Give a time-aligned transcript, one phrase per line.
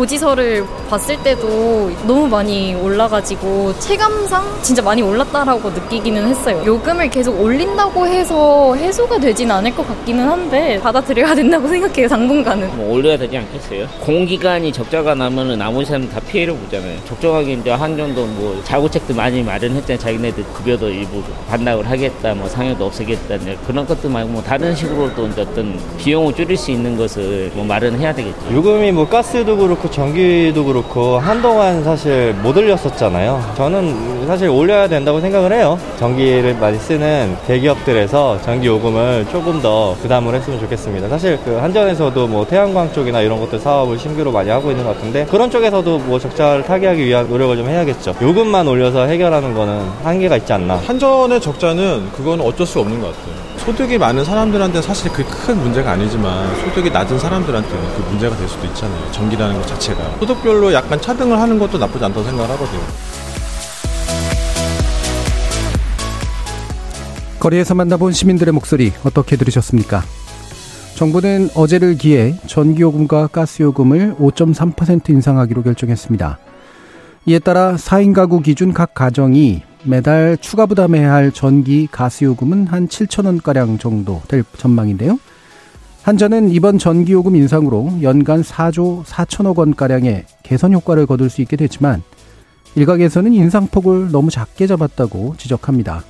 [0.00, 6.62] 고지서를 봤을 때도 너무 많이 올라가지고 체감상 진짜 많이 올랐다라고 느끼기는 했어요.
[6.64, 12.08] 요금을 계속 올린다고 해서 해소가 되진 않을 것 같기는 한데 받아들여야 된다고 생각해요.
[12.08, 12.78] 당분간은.
[12.78, 13.86] 뭐 올려야 되지 않겠어요?
[14.00, 16.96] 공기간이 적자가 나면은 나머지 사람 다 피해를 보잖아요.
[17.04, 19.98] 적정하게 이제 한 정도 뭐 자구책도 많이 마련했잖아요.
[19.98, 23.36] 자기네들 급여도 일부 반납을 하겠다, 뭐 상여도 없애겠다,
[23.66, 28.14] 그런 것도 말고 뭐 다른 식으로도 이제 어떤 비용을 줄일 수 있는 것을 뭐 마련해야
[28.14, 28.38] 되겠죠.
[28.50, 33.42] 요금이 뭐 가스도 그렇고 전기도 그렇고 한동안 사실 못 올렸었잖아요.
[33.56, 35.78] 저는 사실 올려야 된다고 생각을 해요.
[35.98, 41.08] 전기를 많이 쓰는 대기업들에서 전기 요금을 조금 더 부담을 했으면 좋겠습니다.
[41.08, 45.26] 사실 그 한전에서도 뭐 태양광 쪽이나 이런 것들 사업을 신규로 많이 하고 있는 것 같은데
[45.30, 48.14] 그런 쪽에서도 뭐 적자를 타개하기 위한 노력을 좀 해야겠죠.
[48.22, 50.76] 요금만 올려서 해결하는 거는 한계가 있지 않나.
[50.86, 53.40] 한전의 적자는 그건 어쩔 수 없는 것 같아요.
[53.60, 58.66] 소득이 많은 사람들한테 사실 그 큰 문제가 아니지만 소득이 낮은 사람들한테는 그 문제가 될 수도
[58.66, 58.98] 있잖아요.
[59.10, 60.18] 전기라는 것 자체 가.
[60.18, 62.80] 소득별로 약간 차등을 하는 것도 나쁘지 않다고 생각을 하거든요.
[67.40, 70.02] 거리에서 만나본 시민들의 목소리 어떻게 들으셨습니까?
[70.96, 76.38] 정부는 어제를 기해 전기요금과 가스요금을 5.3% 인상하기로 결정했습니다.
[77.24, 83.24] 이에 따라 4인 가구 기준 각 가정이 매달 추가 부담해야 할 전기, 가스요금은 한 7천
[83.24, 85.18] 원가량 정도 될 전망인데요.
[86.02, 92.02] 한전은 이번 전기요금 인상으로 연간 4조 4천억 원가량의 개선 효과를 거둘 수 있게 됐지만
[92.74, 96.02] 일각에서는 인상폭을 너무 작게 잡았다고 지적합니다.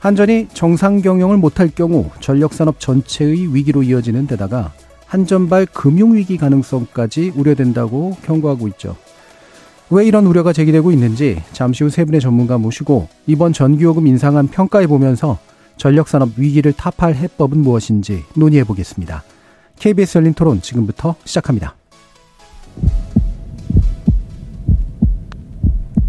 [0.00, 4.72] 한전이 정상 경영을 못할 경우 전력산업 전체의 위기로 이어지는 데다가
[5.06, 8.94] 한전발 금융위기 가능성까지 우려된다고 경고하고 있죠.
[9.90, 14.86] 왜 이런 우려가 제기되고 있는지 잠시 후 세 분의 전문가 모시고 이번 전기요금 인상안 평가해
[14.86, 15.38] 보면서
[15.78, 19.22] 전력산업 위기를 타파할 해법은 무엇인지 논의해 보겠습니다.
[19.78, 21.76] KBS 열린 토론 지금부터 시작합니다.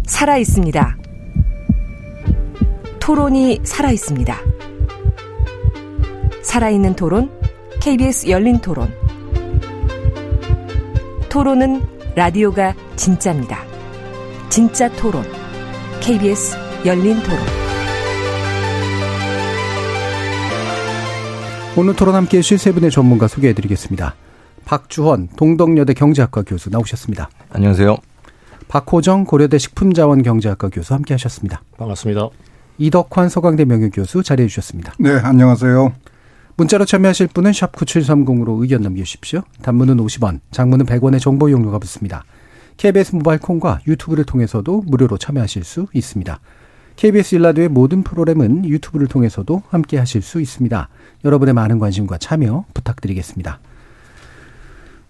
[0.06, 0.98] 살아 있습니다.
[3.00, 4.36] 토론이 살아 있습니다.
[6.42, 7.30] 살아있는 토론,
[7.80, 8.92] KBS 열린 토론.
[11.28, 11.80] 토론은
[12.16, 13.64] 라디오가 진짜입니다.
[14.48, 15.24] 진짜 토론.
[16.00, 17.69] KBS 열린 토론.
[21.76, 24.14] 오늘 토론 함께 해주실 세 분의 전문가 소개해 드리겠습니다.
[24.64, 27.30] 박주헌 동덕여대 경제학과 교수 나오셨습니다.
[27.50, 27.96] 안녕하세요.
[28.68, 31.62] 박호정 고려대 식품자원 경제학과 교수 함께 하셨습니다.
[31.78, 32.28] 반갑습니다.
[32.78, 34.94] 이덕환 서강대 명예교수 자리해 주셨습니다.
[34.98, 35.92] 네, 안녕하세요.
[36.56, 39.42] 문자로 참여하실 분은 샵 9730으로 의견 남겨주십시오.
[39.62, 42.24] 단문은 50원, 장문은 100원의 정보 이용료가 붙습니다.
[42.76, 46.40] KBS 모바일 콩과 유튜브를 통해서도 무료로 참여하실 수 있습니다.
[46.96, 50.88] KBS 일라드의 모든 프로그램은 유튜브를 통해서도 함께 하실 수 있습니다.
[51.24, 53.58] 여러분의 많은 관심과 참여 부탁드리겠습니다.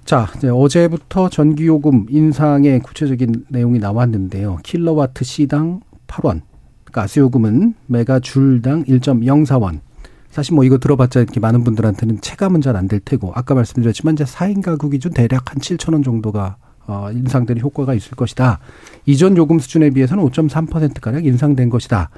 [0.04, 4.58] 자, 어제부터 전기요금 인상의 구체적인 내용이 나왔는데요.
[4.64, 6.40] 킬러와트 시당 8원,
[6.92, 9.80] 가스요금은 메가줄당 1.04원.
[10.30, 14.24] 사실 뭐 이거 들어봤자 이렇게 많은 분들한테는 체감은 잘 안 될 테고 아까 말씀드렸지만 이제
[14.24, 16.56] 4인 가구 기준 대략 한 7천 원 정도가
[16.86, 18.58] 어, 인상되는 효과가 있을 것이다.
[19.06, 22.10] 이전 요금 수준에 비해서는 5.3%가량 인상된 것이다.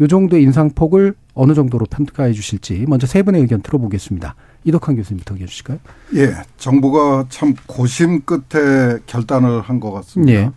[0.00, 4.34] 요 정도의 인상폭을 어느 정도로 평가해 주실지 먼저 세 분의 의견 들어보겠습니다.
[4.64, 5.78] 이덕환 교수님부터 얘기해 주실까요?
[6.14, 10.32] 예, 정부가 참 고심 끝에 결단을 한 것 같습니다.
[10.32, 10.50] 예.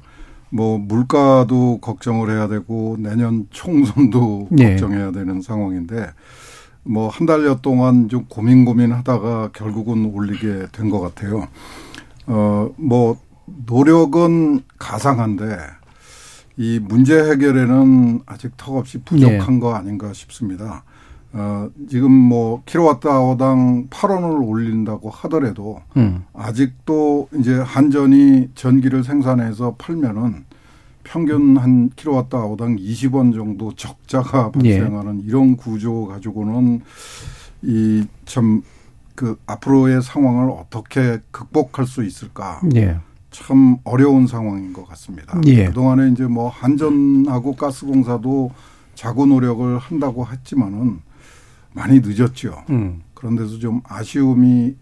[0.50, 4.72] 뭐 물가도 걱정을 해야 되고 내년 총선도 예.
[4.72, 6.08] 걱정해야 되는 상황인데
[6.84, 11.48] 뭐 한 달여 동안 좀 고민 고민하다가 결국은 올리게 된 것 같아요.
[12.28, 13.18] 어 뭐
[13.68, 15.58] 노력은 가상한데
[16.62, 19.60] 이 문제 해결에는 아직 턱없이 부족한 네.
[19.60, 20.84] 거 아닌가 싶습니다.
[21.34, 26.24] 어, 지금 뭐 킬로와트아워당 8원을 올린다고 하더라도 음.
[26.34, 30.46] 아직도 이제 한전이 전기를 생산해서 팔면은
[31.04, 34.78] 평균 한 킬로와트아워당 20원 정도 적자가 예.
[34.80, 35.26] 발생하는 예.
[35.26, 36.82] 이런 구조 가지고는
[37.64, 38.62] 이 참
[39.16, 42.60] 그 앞으로의 상황을 어떻게 극복할 수 있을까?
[42.76, 42.98] 예.
[43.32, 45.40] 참 어려운 상황인 것 같습니다.
[45.46, 45.66] 예.
[45.66, 48.52] 그동안에 이제 뭐 한전하고 가스공사도
[48.94, 51.00] 자구 노력을 한다고 했지만은
[51.74, 52.64] 많이 늦었죠.
[52.70, 53.02] 음.
[53.14, 54.76] 그런데도 좀 아쉬움이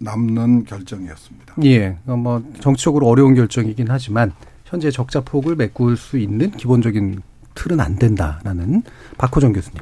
[0.00, 1.56] 남는 결정이었습니다.
[1.64, 1.98] 예.
[2.04, 4.32] 뭐 정치적으로 어려운 결정이긴 하지만
[4.64, 7.20] 현재 적자 폭을 메꿀 수 있는 기본적인
[7.54, 8.84] 틀은 안 된다라는
[9.16, 9.78] 박호정 교수님.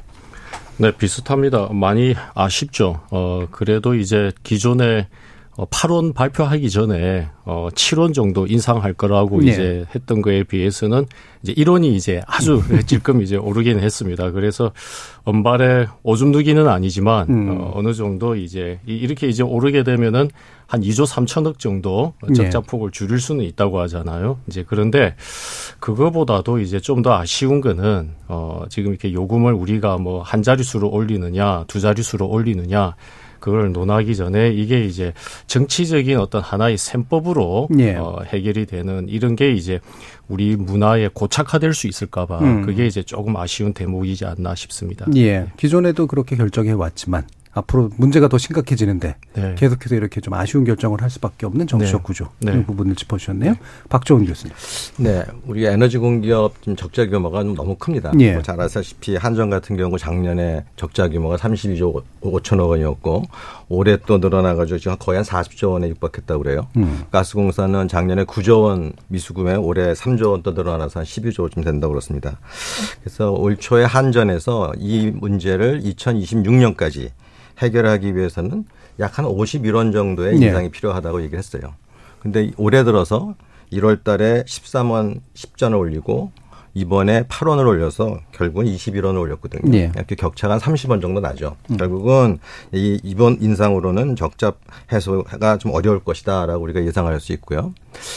[0.78, 1.68] 네, 비슷합니다.
[1.72, 3.00] 많이 아쉽죠.
[3.10, 5.06] 어, 그래도 이제 기존의 어,
[5.64, 9.50] 8원 발표하기 전에 어 7원 정도 인상할 거라고 네.
[9.52, 11.06] 이제 했던 거에 비해서는
[11.42, 14.30] 이제 1원이 이제 아주 질끔 이제 오르기는 했습니다.
[14.32, 14.72] 그래서
[15.24, 17.48] 언발의 오줌 누기는 아니지만 음.
[17.50, 20.28] 어, 어느 정도 이제 이렇게 이제 오르게 되면은
[20.66, 24.38] 한 2조 3천억 정도 적자 폭을 줄일 수는 있다고 하잖아요.
[24.48, 25.14] 이제 그런데
[25.80, 31.64] 그거보다도 이제 좀 더 아쉬운 거는 어 지금 이렇게 요금을 우리가 뭐 한 자릿수로 올리느냐
[31.68, 32.96] 두 자릿수로 올리느냐
[33.40, 35.12] 그걸 논하기 전에 이게 이제
[35.46, 37.96] 정치적인 어떤 하나의 셈법으로 예.
[37.96, 39.80] 어, 해결이 되는 이런 게 이제
[40.28, 42.66] 우리 문화에 고착화될 수 있을까봐 음.
[42.66, 45.06] 그게 이제 조금 아쉬운 대목이지 않나 싶습니다.
[45.16, 45.46] 예.
[45.56, 47.24] 기존에도 그렇게 결정해 왔지만
[47.56, 49.54] 앞으로 문제가 더 심각해지는데 네.
[49.56, 52.04] 계속해서 이렇게 좀 아쉬운 결정을 할 수밖에 없는 정치적 네.
[52.04, 52.58] 구조 네.
[52.58, 53.52] 이 부분을 짚어주셨네요.
[53.52, 53.58] 네.
[53.88, 54.54] 박정훈 교수님.
[54.98, 58.12] 네, 우리 에너지 공기업 지금 적자 규모가 너무 큽니다.
[58.20, 58.32] 예.
[58.32, 63.22] 뭐 잘 아시다시피 한전 같은 경우 작년에 적자 규모가 32조 5천억 원이었고
[63.70, 66.68] 올해 또 늘어나가지고 지금 거의 한 40조 원에 육박했다고 그래요.
[66.76, 67.04] 음.
[67.10, 72.38] 가스공사는 작년에 9조 원 미수금에 올해 3조 원더 늘어나서 한 12조쯤 된다고 그렇습니다.
[73.00, 77.10] 그래서 올 초에 한전에서 이 문제를 2026년까지
[77.58, 78.64] 해결하기 위해서는
[79.00, 80.46] 약 한 51원 정도의 네.
[80.46, 81.74] 인상이 필요하다고 얘기를 했어요.
[82.20, 83.34] 근데 올해 들어서
[83.72, 86.32] 1월 달에 13원 10전을 올리고
[86.76, 89.62] 이번에 8원을 올려서 결국은 21원을 올렸거든요.
[89.70, 89.90] 네.
[89.96, 91.56] 이렇게 격차가 한 30원 정도 나죠.
[91.70, 91.78] 음.
[91.78, 92.38] 결국은
[92.70, 94.52] 이 이번 인상으로는 적자
[94.92, 97.72] 해소가 좀 어려울 것이다라고 우리가 예상할 수 있고요.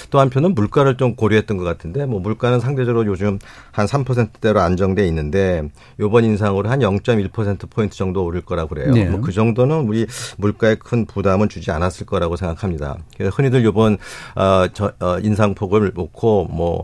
[0.10, 3.40] 또 한편은 물가를 좀 고려했던 것 같은데 뭐 물가는 상대적으로 요즘
[3.72, 5.64] 한 3%대로 안정돼 있는데
[6.02, 8.92] 요번 인상으로 한 0.1% 포인트 정도 오를 거라고 그래요.
[8.92, 9.06] 네.
[9.06, 10.06] 뭐그 정도는 우리
[10.38, 12.98] 물가에 큰 부담은 주지 않았을 거라고 생각합니다.
[13.16, 13.98] 그래서 흔히들 요번
[14.36, 16.84] 어, 저, 어 인상폭을 놓고 뭐 어,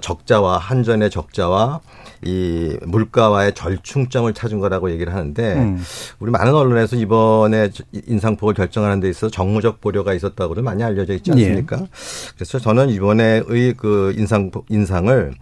[0.00, 1.80] 적자와 한전의 적자와
[2.22, 5.82] 이 물가와의 절충점을 찾은 거라고 얘기를 하는데 음.
[6.18, 11.78] 우리 많은 언론에서 이번에 인상폭을 결정하는 데 있어서 정무적 보려가 있었다고도 많이 알려져 있지 않습니까?
[11.80, 11.86] 예.
[12.34, 15.34] 그래서 저는 이번에의 그 인상 인상을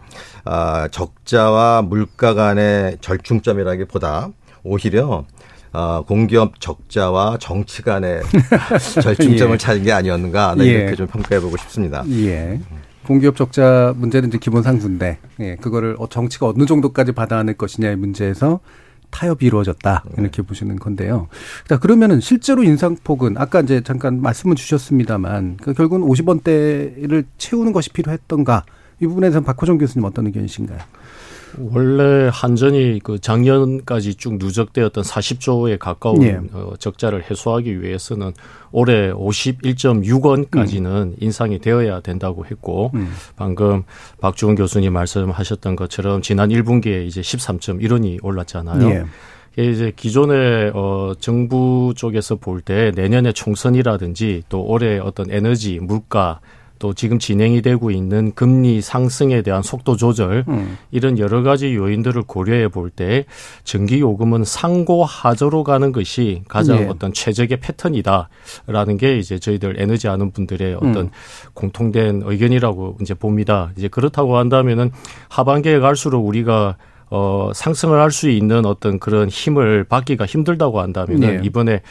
[0.45, 4.29] 아 적자와 물가 간의 절충점이라기보다
[4.63, 5.25] 오히려
[5.73, 8.23] 어, 공기업 적자와 정치 간의
[9.03, 9.59] 절충점을 예.
[9.59, 10.69] 찾은 게 아니었는가 네, 예.
[10.71, 12.05] 이렇게 좀 평가해 보고 싶습니다.
[12.09, 12.61] 예.
[13.07, 17.97] 공기업 적자 문제는 이제 기본 상수인데 예, 그거를 어, 정치가 어느 정도까지 받아 안을 것이냐의
[17.97, 18.61] 문제에서
[19.11, 20.47] 타협이 이루어졌다 이렇게 네.
[20.47, 21.29] 보시는 건데요.
[21.69, 28.65] 자 그러면은 실제로 인상폭은 아까 이제 잠깐 말씀을 주셨습니다만 그 결국은 50원대를 채우는 것이 필요했던가
[29.01, 30.79] 이 부분에 대해서 박호정 교수님 어떤 의견이신가요?
[31.59, 36.41] 원래 한전이 그 작년까지 쭉 누적되었던 40조에 가까운 예.
[36.53, 38.33] 어, 적자를 해소하기 위해서는
[38.73, 41.17] 올해 51.6원까지는 음.
[41.19, 43.13] 인상이 되어야 된다고 했고 음.
[43.37, 43.85] 방금
[44.21, 48.89] 박주원 교수님 말씀하셨던 것처럼 지난 1분기에 이제 13.1원이 올랐잖아요.
[48.91, 49.05] 예.
[49.59, 56.41] 이제 기존의 어 정부 쪽에서 볼 때 내년에 총선이라든지 또 올해 어떤 에너지, 물가
[56.79, 60.79] 또 지금 진행이 되고 있는 금리 상승에 대한 속도 조절 음.
[60.91, 63.25] 이런 여러 가지 요인들을 고려해 볼 때
[63.65, 66.89] 전기 요금은 상고 하저로 가는 것이 가장 네.
[66.89, 71.11] 어떤 최적의 패턴이다라는 게 이제 저희들 에너지 하는 분들의 어떤 음.
[71.55, 73.73] 공통된 의견이라고 이제 봅니다.
[73.77, 74.93] 이제 그렇다고 한다면은
[75.29, 76.77] 하반기에 갈수록 우리가
[77.11, 81.41] 어, 상승을 할 수 있는 어떤 그런 힘을 받기가 힘들다고 한다면 네.
[81.43, 81.83] 이번에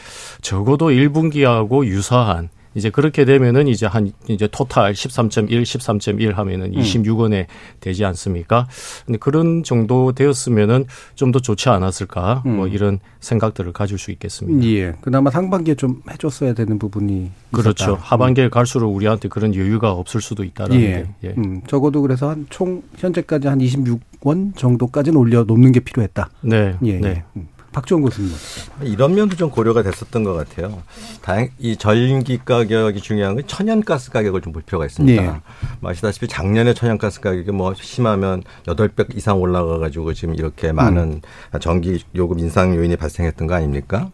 [0.42, 6.80] 적어도 1분기하고 유사한 이제 그렇게 되면은 이제 한 이제 토탈 13.1, 13.1 하면은 음.
[6.80, 7.46] 26원에
[7.80, 8.68] 되지 않습니까?
[9.06, 12.42] 근데 그런 정도 되었으면은 좀 더 좋지 않았을까?
[12.44, 12.56] 뭐 음.
[12.58, 14.64] 뭐 이런 생각들을 가질 수 있겠습니다.
[14.68, 14.94] 예.
[15.00, 17.84] 그나마 상반기에 좀 해줬어야 되는 부분이 그렇죠.
[17.92, 18.00] 있었다.
[18.00, 20.86] 하반기에 갈수록 우리한테 그런 여유가 없을 수도 있다라는 예.
[20.88, 21.28] 게.
[21.28, 21.34] 예.
[21.38, 26.30] 음, 적어도 그래서 한 총 현재까지 한 26원 정도까지는 올려 놓는 게 필요했다.
[26.42, 26.76] 네.
[26.84, 27.00] 예.
[27.00, 27.24] 네.
[27.36, 27.48] 음.
[27.76, 28.32] 박지원 교수님.
[28.80, 30.82] 이런 면도 좀 고려가 됐었던 것 같아요.
[31.20, 35.22] 다행 이 전기 가격이 중요한 건 천연가스 가격을 좀 볼 필요가 있습니다.
[35.22, 35.40] 네.
[35.80, 41.20] 뭐 아시다시피 작년에 천연가스 가격이 뭐 심하면 여덟 배 이상 올라가 가지고 지금 이렇게 많은
[41.52, 41.58] 음.
[41.60, 44.10] 전기 요금 인상 요인이 발생했던 거 아닙니까?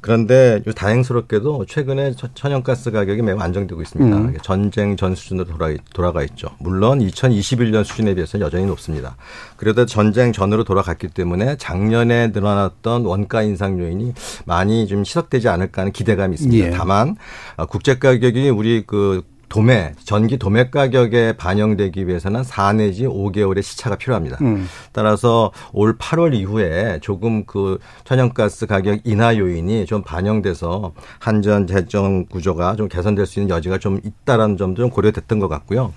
[0.00, 4.16] 그런데 다행스럽게도 최근에 천연가스 가격이 매우 안정되고 있습니다.
[4.16, 4.36] 음.
[4.42, 6.48] 전쟁 전 수준으로 돌아, 돌아가 있죠.
[6.58, 9.16] 물론 2021년 수준에 비해서 여전히 높습니다.
[9.56, 14.14] 그래도 전쟁 전으로 돌아갔기 때문에 작년에 늘어났던 원가 인상 요인이
[14.44, 16.66] 많이 좀 희석되지 않을까 하는 기대감이 있습니다.
[16.66, 16.70] 예.
[16.70, 17.16] 다만
[17.56, 23.96] 어, 국제 가격이 우리 그 도매 전기 도매 가격에 반영되기 위해서는 4 내지 5개월의 시차가
[23.96, 24.38] 필요합니다.
[24.40, 24.68] 음.
[24.92, 32.76] 따라서 올 8월 이후에 조금 그 천연가스 가격 인하 요인이 좀 반영돼서 한전 재정 구조가
[32.76, 35.92] 좀 개선될 수 있는 여지가 좀 있다라는 점도 좀 고려됐던 것 같고요.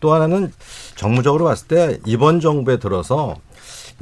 [0.00, 0.52] 또 하나는
[0.94, 3.36] 정무적으로 봤을 때 이번 정부에 들어서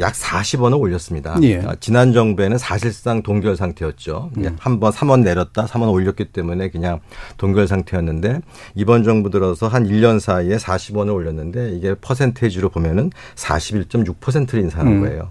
[0.01, 1.37] 약 40원을 올렸습니다.
[1.43, 1.59] 예.
[1.59, 4.31] 어, 지난 정부에는 사실상 동결 상태였죠.
[4.37, 4.57] 음.
[4.59, 7.01] 한번 3원 내렸다, 3원 올렸기 때문에 그냥
[7.37, 8.41] 동결 상태였는데
[8.75, 15.01] 이번 정부 들어서 한 1년 사이에 40원을 올렸는데 이게 퍼센테이지로 보면은 41.6%를 인상한 음.
[15.03, 15.31] 거예요.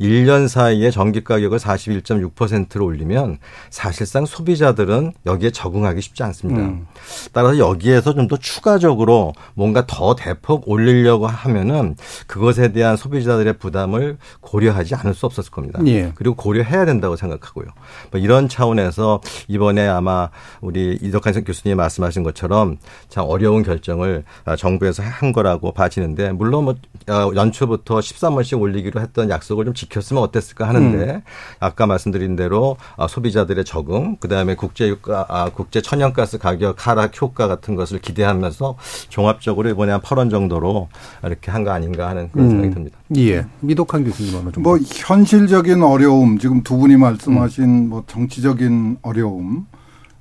[0.00, 3.38] 1년 사이에 전기 가격을 41.6%로 올리면
[3.70, 6.60] 사실상 소비자들은 여기에 적응하기 쉽지 않습니다.
[6.60, 6.86] 음.
[7.32, 14.94] 따라서 여기에서 좀 더 추가적으로 뭔가 더 대폭 올리려고 하면은 그것에 대한 소비자들의 부담을 고려하지
[14.96, 15.80] 않을 수 없었을 겁니다.
[15.86, 16.12] 예.
[16.14, 17.66] 그리고 고려해야 된다고 생각하고요.
[18.10, 20.30] 뭐 이런 차원에서 이번에 아마
[20.60, 22.78] 우리 이덕환 교수님이 말씀하신 것처럼
[23.08, 24.24] 참 어려운 결정을
[24.58, 26.74] 정부에서 한 거라고 봐지는데 물론 뭐
[27.08, 31.20] 어, 연초부터 13원씩 올리기로 했던 약속을 좀 지켰으면 어땠을까 하는데 음.
[31.58, 37.48] 아까 말씀드린 대로 아, 소비자들의 적응, 그다음에 국제 유가, 아, 국제 천연가스 가격 하락 효과
[37.48, 38.76] 같은 것을 기대하면서
[39.08, 40.88] 종합적으로 이번에 한 8원 정도로
[41.24, 42.50] 이렇게 한 거 아닌가 하는 그런 음.
[42.50, 42.98] 생각이 듭니다.
[43.16, 43.44] 예.
[43.58, 47.88] 미독한 교수님 어느 뭐 현실적인 어려움, 지금 두 분이 말씀하신 음.
[47.88, 49.66] 뭐 정치적인 어려움,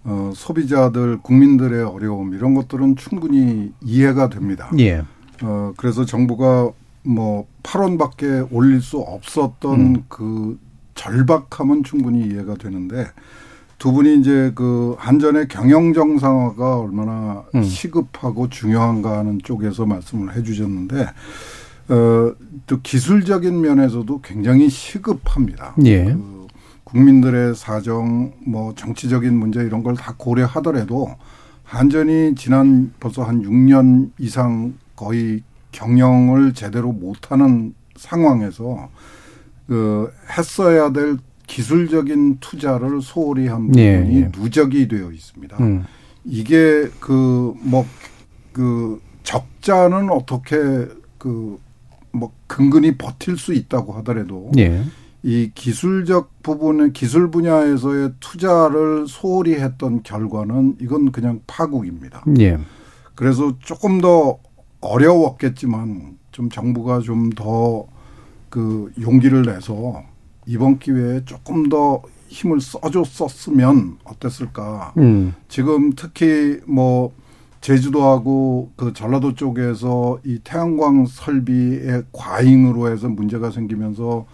[0.06, 4.72] 어, 소비자들, 국민들의 어려움 이런 것들은 충분히 이해가 됩니다.
[4.80, 5.04] 예.
[5.44, 6.72] 어, 그래서 정부가
[7.06, 10.04] 뭐 8원밖에 올릴 수 없었던 음.
[10.08, 10.60] 그
[10.96, 13.08] 절박함은 충분히 이해가 되는데
[13.78, 17.64] 두 분이 이제 그 한전의 경영 정상화가 얼마나 음.
[17.64, 21.06] 시급하고 중요한가 하는 쪽에서 말씀을 해 주셨는데
[21.90, 22.34] 어,
[22.66, 25.76] 또 기술적인 면에서도 굉장히 시급합니다.
[25.86, 26.06] 예.
[26.06, 26.48] 그
[26.86, 31.10] 국민들의 사정, 뭐 정치적인 문제 이런 걸 다 고려하더라도
[31.64, 35.42] 한전이 지난 벌써 한 6년 이상 거의
[35.76, 38.90] 경영을 제대로 못하는 상황에서
[39.68, 41.18] 그 했어야 될
[41.48, 44.32] 기술적인 투자를 소홀히 한 예, 부분이 예, 예.
[44.36, 45.58] 누적이 되어 있습니다.
[45.60, 45.86] 음.
[46.24, 47.88] 이게 그 뭐그
[48.54, 50.58] 그 적자는 어떻게
[51.18, 51.60] 그
[52.16, 54.84] 뭐 근근히 버틸 수 있다고 하더라도 예.
[55.24, 62.24] 이 기술적 부분의 기술 분야에서의 투자를 소홀히 했던 결과는 이건 그냥 파국입니다.
[62.40, 62.58] 예.
[63.16, 64.40] 그래서 조금 더
[64.86, 67.96] 어려웠겠지만 좀 정부가 좀 더
[68.56, 70.02] 그 용기를 내서
[70.46, 74.94] 이번 기회에 조금 더 힘을 써줬었으면 어땠을까.
[74.98, 75.34] 음.
[75.50, 77.12] 지금 특히 뭐
[77.60, 84.26] 제주도하고 그 전라도 쪽에서 이 태양광 설비의 과잉으로 해서 문제가 생기면서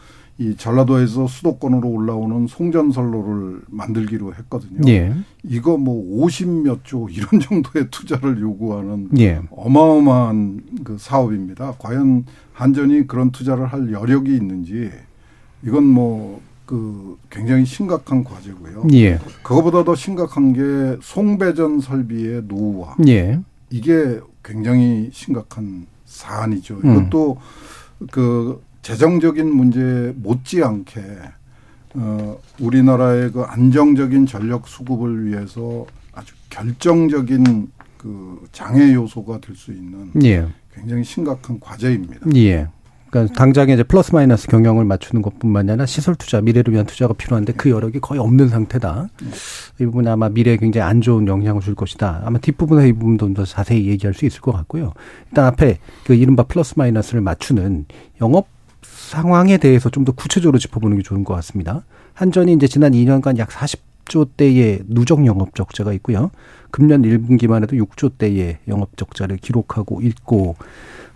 [0.41, 4.81] 이 전라도에서 수도권으로 올라오는 송전선로를 만들기로 했거든요.
[4.87, 5.13] 예.
[5.43, 9.41] 이거 뭐 50몇 조 이런 정도의 투자를 요구하는 예.
[9.51, 11.75] 어마어마한 그 사업입니다.
[11.77, 14.91] 과연 한전이 그런 투자를 할 여력이 있는지
[15.63, 18.87] 이건 뭐 그 굉장히 심각한 과제고요.
[18.93, 19.19] 예.
[19.43, 22.95] 그거보다 더 심각한 게 송배전 설비의 노후화.
[23.09, 23.41] 예.
[23.69, 26.79] 이게 굉장히 심각한 사안이죠.
[26.79, 27.37] 이것도
[27.99, 28.07] 음.
[28.09, 31.01] 그 재정적인 문제 못지않게
[31.93, 40.09] 어, 우리나라의 그 안정적인 전력 수급을 위해서 아주 결정적인 그 장애 요소가 될 수 있는
[40.23, 40.47] 예.
[40.73, 42.21] 굉장히 심각한 과제입니다.
[42.35, 42.67] 예.
[43.09, 47.53] 그러니까 당장에 이제 플러스 마이너스 경영을 맞추는 것뿐만 아니라 시설 투자, 미래를 위한 투자가 필요한데
[47.53, 49.09] 그 여력이 거의 없는 상태다.
[49.81, 52.21] 이 부분이 아마 미래에 굉장히 안 좋은 영향을 줄 것이다.
[52.23, 54.93] 아마 뒷부분에 이 부분도 더 자세히 얘기할 수 있을 것 같고요.
[55.27, 57.85] 일단 앞에 그 이른바 플러스 마이너스를 맞추는
[58.21, 58.47] 영업
[59.15, 61.83] 상황에 대해서 좀 더 구체적으로 짚어보는 게 좋은 것 같습니다.
[62.15, 66.31] 한전이 이제 지난 2년간 약 40조 대의 누적 영업 적자가 있고요.
[66.71, 70.55] 금년 1분기만 해도 6조 대의 영업 적자를 기록하고 있고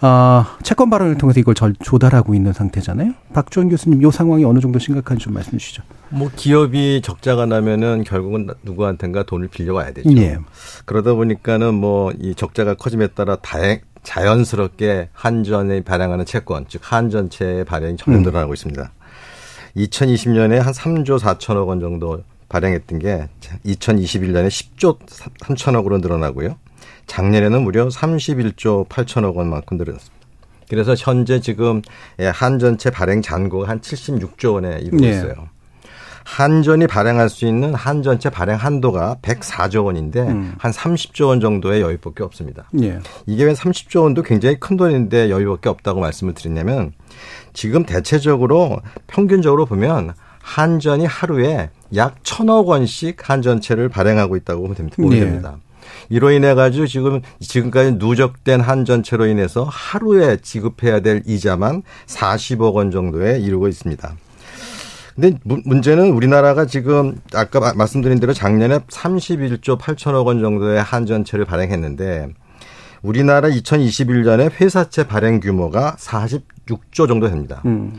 [0.02, 3.14] 아, 채권 발언을 통해서 이걸 절, 조달하고 있는 상태잖아요.
[3.34, 5.82] 박주원 교수님, 이 상황이 어느 정도 심각한지 좀 말씀해 주시죠.
[6.10, 10.12] 뭐 기업이 적자가 나면은 결국은 누구한텐가 돈을 빌려와야 되죠.
[10.18, 10.38] 예.
[10.84, 17.98] 그러다 보니까는 뭐 이 적자가 커짐에 따라 다행 자연스럽게 한전에 발행하는 채권, 즉 한전채의 발행이
[17.98, 18.24] 점점 음.
[18.24, 18.92] 늘어나고 있습니다.
[19.76, 23.28] 2020년에 한 3조 4천억 원 정도 발행했던 게
[23.66, 25.00] 2021년에 10조
[25.42, 26.56] 3천억으로 늘어나고요.
[27.08, 30.16] 작년에는 무려 31조 8천억 원만큼 늘어났습니다.
[30.70, 31.82] 그래서 현재 지금
[32.18, 35.10] 한전채 발행 잔고가 한 76조 원에 이르고 네.
[35.10, 35.50] 있어요.
[36.26, 40.56] 한전이 발행할 수 있는 한전채 발행 한도가 104조 원인데 음.
[40.58, 42.68] 한 30조 원 정도의 여유밖에 없습니다.
[42.82, 43.00] 예.
[43.28, 46.94] 이게 왜 30조 원도 굉장히 큰 돈인데 여유밖에 없다고 말씀을 드렸냐면
[47.54, 55.58] 지금 대체적으로 평균적으로 보면 한전이 하루에 약 천억 원씩 한전채를 발행하고 있다고 보면 됩니다.
[55.58, 55.66] 예.
[56.10, 63.40] 이로 인해 가지고 지금 지금까지 누적된 한전채로 인해서 하루에 지급해야 될 이자만 40억 원 정도에
[63.40, 64.16] 이르고 있습니다.
[65.16, 72.30] 근데 문제는 우리나라가 지금 아까 말씀드린 대로 작년에 31조 8천억 원 정도의 한전채를 발행했는데
[73.02, 77.62] 우리나라 2021년에 회사채 발행 규모가 46조 정도 됩니다.
[77.66, 77.94] 음.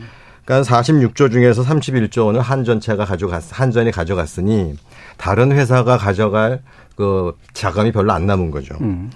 [0.45, 4.75] 그러니까 46조 중에서 31조 원은 한전채가 가져갔 한전이 가져갔으니
[5.17, 6.61] 다른 회사가 가져갈
[6.95, 8.75] 그 자금이 별로 안 남은 거죠.
[8.81, 9.09] 음.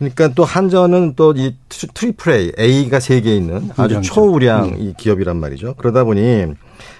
[0.00, 4.76] 그러니까 또 한전은 또 이 triple A, A가 세 개 있는 아주 초우량 음.
[4.78, 5.74] 이 기업이란 말이죠.
[5.76, 6.46] 그러다 보니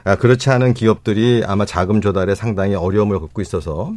[0.04, 3.92] 아, 그렇지 않은 기업들이 아마 자금 조달에 상당히 어려움을 겪고 있어서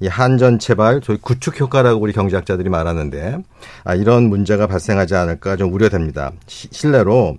[0.00, 3.38] 이 한전 채발 저희 구축 효과라고 우리 경제학자들이 말하는데
[3.84, 6.32] 아, 이런 문제가 발생하지 않을까 좀 우려됩니다.
[6.46, 7.36] 시, 실내로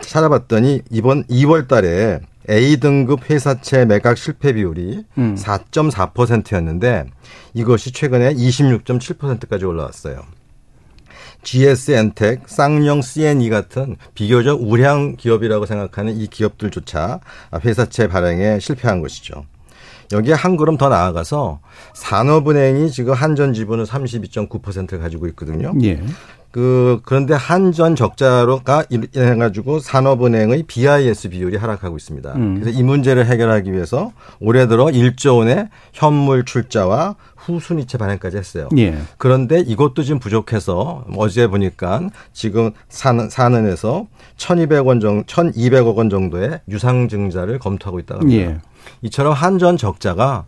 [0.00, 2.20] 찾아봤더니 이번 2월 달에
[2.50, 5.34] A 등급 회사채 매각 실패 비율이 음.
[5.36, 7.06] 4.4%였는데
[7.54, 10.22] 이것이 최근에 26.7%까지 올라왔어요.
[11.44, 17.20] GS 엔텍, 쌍용 CNE 같은 비교적 우량 기업이라고 생각하는 이 기업들조차
[17.64, 19.44] 회사채 발행에 실패한 것이죠.
[20.12, 21.60] 여기에 한 걸음 더 나아가서
[21.94, 25.72] 산업은행이 지금 한전 지분을 32.9%를 가지고 있거든요.
[25.82, 26.02] 예.
[26.54, 32.32] 그 그런데 한전 적자로가 인해 가지고 산업은행의 BIS 비율이 하락하고 있습니다.
[32.36, 32.60] 음.
[32.60, 38.68] 그래서 이 문제를 해결하기 위해서 올해 들어 1조 원의 현물 출자와 후순위채 발행까지 했어요.
[38.78, 38.96] 예.
[39.18, 44.06] 그런데 이것도 지금 부족해서 어제 보니까 지금 사는 사는에서
[44.36, 48.40] 1,200원 정도 1,200억 원 정도의 유상증자를 검토하고 있다고 합니다.
[48.40, 48.58] 예.
[49.02, 50.44] 이처럼 한전 적자가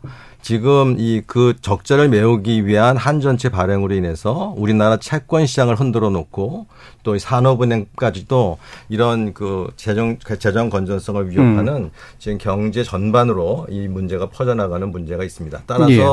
[0.51, 6.67] 지금 이 그 적자를 메우기 위한 한전체 발행으로 인해서 우리나라 채권 시장을 흔들어 놓고
[7.03, 8.57] 또 산업은행까지도
[8.89, 11.91] 이런 그 재정 재정 건전성을 위협하는 음.
[12.21, 15.63] 지금 경제 전반으로 이 문제가 퍼져나가는 문제가 있습니다.
[15.67, 16.07] 따라서 예.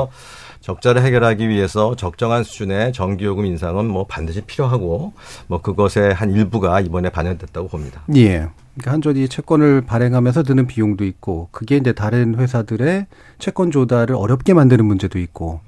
[0.64, 5.12] 적자를 해결하기 위해서 적정한 수준의 전기요금 인상은 뭐 반드시 필요하고
[5.48, 8.02] 뭐 그것의 한 일부가 이번에 반영됐다고 봅니다.
[8.16, 8.48] 예.
[8.74, 13.08] 그러니까 한전이 채권을 발행하면서 드는 비용도 있고 그게 이제 다른 회사들의
[13.40, 15.60] 채권 조달을 어렵게 만드는 문제도 있고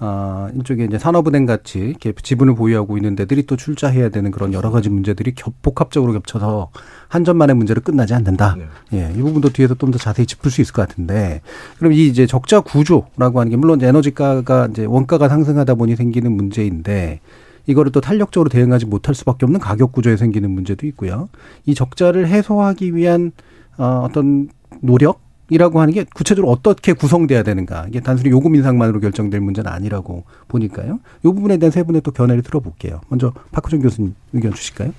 [0.00, 4.70] 아, 이쪽에 이제 산업은행 같이 이렇게 지분을 보유하고 있는 데들이 또 출자해야 되는 그런 여러
[4.70, 6.70] 가지 문제들이 겹, 복합적으로 겹쳐서
[7.08, 8.56] 한전만의 문제로 끝나지 않는다.
[8.58, 8.66] 네.
[8.92, 11.40] 예, 이 부분도 뒤에서 좀 더 자세히 짚을 수 있을 것 같은데
[11.78, 17.20] 그럼 이 이제 적자 구조라고 하는 게 물론 에너지가가 이제 원가가 상승하다 보니 생기는 문제인데
[17.66, 21.28] 이거를 또 탄력적으로 대응하지 못할 수밖에 없는 가격 구조에 생기는 문제도 있고요.
[21.66, 23.32] 이 적자를 해소하기 위한
[23.76, 24.48] 어, 어떤
[24.80, 30.24] 노력 이라고 하는 게 구체적으로 어떻게 구성돼야 되는가 이게 단순히 요금 인상만으로 결정될 문제는 아니라고
[30.48, 31.00] 보니까요.
[31.20, 33.00] 이 부분에 대한 세 분의 또 견해를 들어볼게요.
[33.08, 34.92] 먼저 박호정 교수님 의견 주실까요?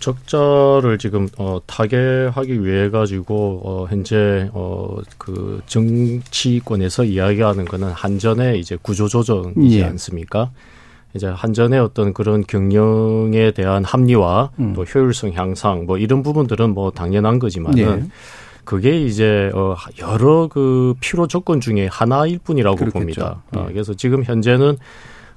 [0.00, 9.08] 적자를 지금 어 타개하기 위해 가지고 어 현재 어그 정치권에서 이야기하는 거는 한전의 이제 구조
[9.08, 9.84] 조정이지 예.
[9.84, 10.50] 않습니까?
[11.14, 14.72] 이제 한전의 어떤 그런 경영에 대한 합리화 음.
[14.74, 18.10] 또 효율성 향상 뭐 이런 부분들은 뭐 당연한 거지만은 예.
[18.64, 22.98] 그게 이제 어 여러 그 필요 조건 중에 하나일 뿐이라고 그렇겠죠.
[22.98, 23.42] 봅니다.
[23.56, 23.72] 어, 예.
[23.72, 24.76] 그래서 지금 현재는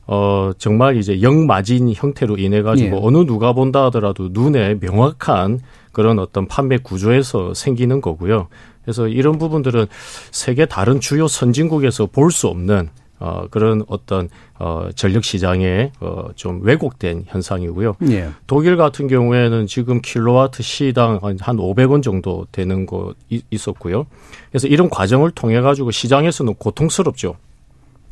[0.07, 2.99] 어 정말 이제 영마진 형태로 인해 가지고 예.
[3.03, 5.59] 어느 누가 본다 하더라도 눈에 명확한
[5.91, 8.47] 그런 어떤 판매 구조에서 생기는 거고요.
[8.83, 9.87] 그래서 이런 부분들은
[10.31, 16.61] 세계 다른 주요 선진국에서 볼 수 없는 어, 그런 어떤 어, 전력 시장에 어, 좀
[16.63, 17.95] 왜곡된 현상이고요.
[18.09, 18.29] 예.
[18.45, 23.13] 독일 같은 경우에는 지금 킬로와트 시당 한, 한 500원 정도 되는 거
[23.49, 24.05] 있었고요.
[24.51, 27.35] 그래서 이런 과정을 통해 가지고 시장에서는 고통스럽죠.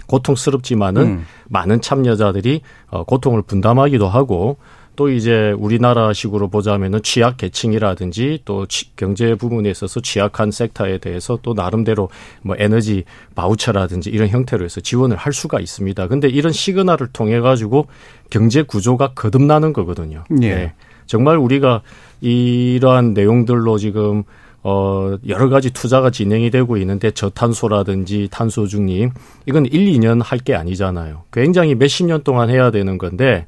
[0.07, 1.25] 고통스럽지만은 음.
[1.49, 4.57] 많은 참여자들이 어, 고통을 분담하기도 하고
[4.95, 12.09] 또 이제 우리나라식으로 보자면은 취약 계층이라든지 또 경제 부분에 있어서 취약한 섹터에 대해서 또 나름대로
[12.41, 13.03] 뭐 에너지
[13.35, 16.07] 바우처라든지 이런 형태로 해서 지원을 할 수가 있습니다.
[16.07, 17.87] 근데 이런 시그널을 통해 가지고
[18.29, 20.23] 경제 구조가 거듭나는 거거든요.
[20.41, 20.55] 예.
[20.55, 20.73] 네.
[21.05, 21.81] 정말 우리가
[22.21, 24.23] 이러한 내용들로 지금
[24.67, 29.11] 어, 여러 가지 투자가 진행이 되고 있는데 저탄소라든지 탄소 중립,
[29.45, 31.21] 이건 1, 2년 할 게 아니잖아요.
[31.31, 33.45] 굉장히 몇십 년 동안 해야 되는 건데,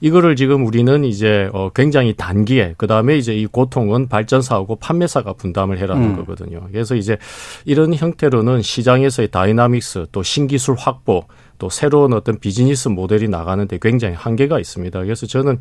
[0.00, 6.02] 이거를 지금 우리는 이제 어 굉장히 단기에 그다음에 이제 이 고통은 발전사하고 판매사가 분담을 해라는
[6.02, 6.16] 음.
[6.16, 6.66] 거거든요.
[6.72, 7.18] 그래서 이제
[7.64, 11.24] 이런 형태로는 시장에서의 dynamics 또 신기술 확보
[11.58, 15.02] 또 새로운 어떤 비즈니스 모델이 나가는데 굉장히 한계가 있습니다.
[15.02, 15.58] 그래서 저는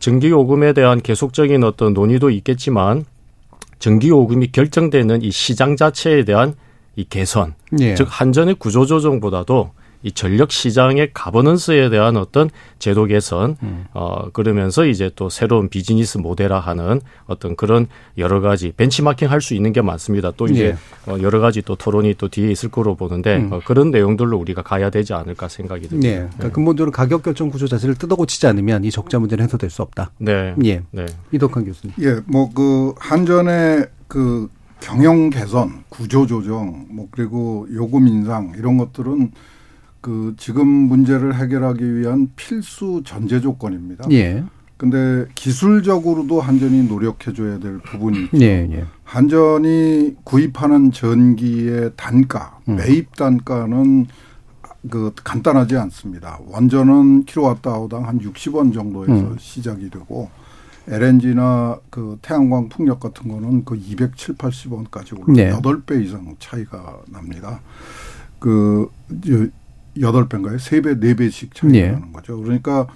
[0.00, 3.04] 전기 요금에 대한 계속적인 어떤 논의도 있겠지만
[3.78, 6.54] 전기 요금이 결정되는 이 시장 자체에 대한
[6.96, 7.94] 이 개선, 예.
[7.94, 9.70] 즉 한전의 구조 조정보다도
[10.06, 13.86] 이 전력 시장의 governance에 대한 어떤 제도 개선 음.
[13.92, 19.54] 어 그러면서 이제 또 새로운 비즈니스 모델화 하는 어떤 그런 여러 가지 벤치마킹 할 수
[19.54, 20.32] 있는 게 많습니다.
[20.36, 20.76] 또 이제
[21.08, 21.10] 예.
[21.10, 23.52] 어 여러 가지 또 토론이 또 뒤에 있을 거로 보는데 음.
[23.52, 26.08] 어 그런 내용들로 우리가 가야 되지 않을까 생각이 듭니다.
[26.08, 26.14] 네.
[26.16, 26.50] 그러니까 네.
[26.50, 30.12] 근본적으로 가격 결정 구조 자체를 뜯어고치지 않으면 이 적자 문제는 해소될 수 없다.
[30.18, 30.54] 네.
[30.64, 30.82] 예.
[30.92, 31.06] 네.
[31.32, 31.94] 이덕환 교수님.
[32.00, 32.20] 예.
[32.26, 34.48] 뭐 그 한전의 그
[34.80, 39.32] 경영 개선, 구조 조정, 뭐 그리고 요금 인상 이런 것들은
[40.06, 44.06] 그 지금 문제를 해결하기 위한 필수 전제 조건입니다.
[44.12, 44.44] 예.
[44.76, 48.38] 근데 기술적으로도 한전이 노력해줘야 될 부분이 있죠.
[48.40, 48.84] 예, 예.
[49.02, 52.76] 한전이 구입하는 전기의 단가, 음.
[52.76, 54.06] 매입 단가는
[54.88, 56.38] 그 간단하지 않습니다.
[56.46, 59.36] 원전은 킬로와트아워당 한 60원 정도에서 음.
[59.40, 60.30] 시작이 되고
[60.86, 65.50] LNG나 그 태양광 풍력 같은 거는 그 270, 80원까지 올라 네.
[65.50, 67.60] 8배 이상 차이가 납니다.
[68.38, 68.88] 그
[69.98, 70.56] 8배인가요?
[70.56, 71.92] 3배, 4배씩 차이가 네.
[71.92, 72.40] 나는 거죠.
[72.40, 72.86] 그러니까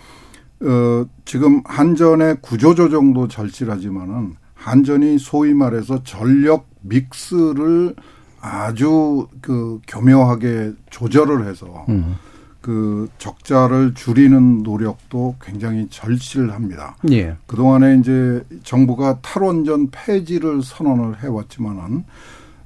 [0.62, 7.94] 어 지금 한전의 구조조 정도 절실하지만은 한전이 소위 말해서 전력 믹스를
[8.40, 12.16] 아주 그 교묘하게 조절을 해서 음.
[12.60, 16.96] 그 적자를 줄이는 노력도 굉장히 절실합니다.
[17.10, 17.36] 예.
[17.46, 22.04] 그동안에 이제 정부가 탈원전 폐지를 선언을 해왔지만은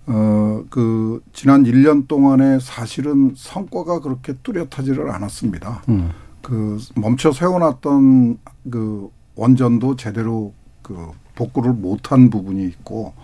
[0.06, 5.82] 어, 그, 지난 1년 동안에 사실은 성과가 그렇게 뚜렷하지를 않았습니다.
[5.88, 6.10] 음.
[6.42, 8.38] 그, 멈춰 세워놨던
[8.70, 13.14] 그 원전도 제대로 그 복구를 못한 부분이 있고,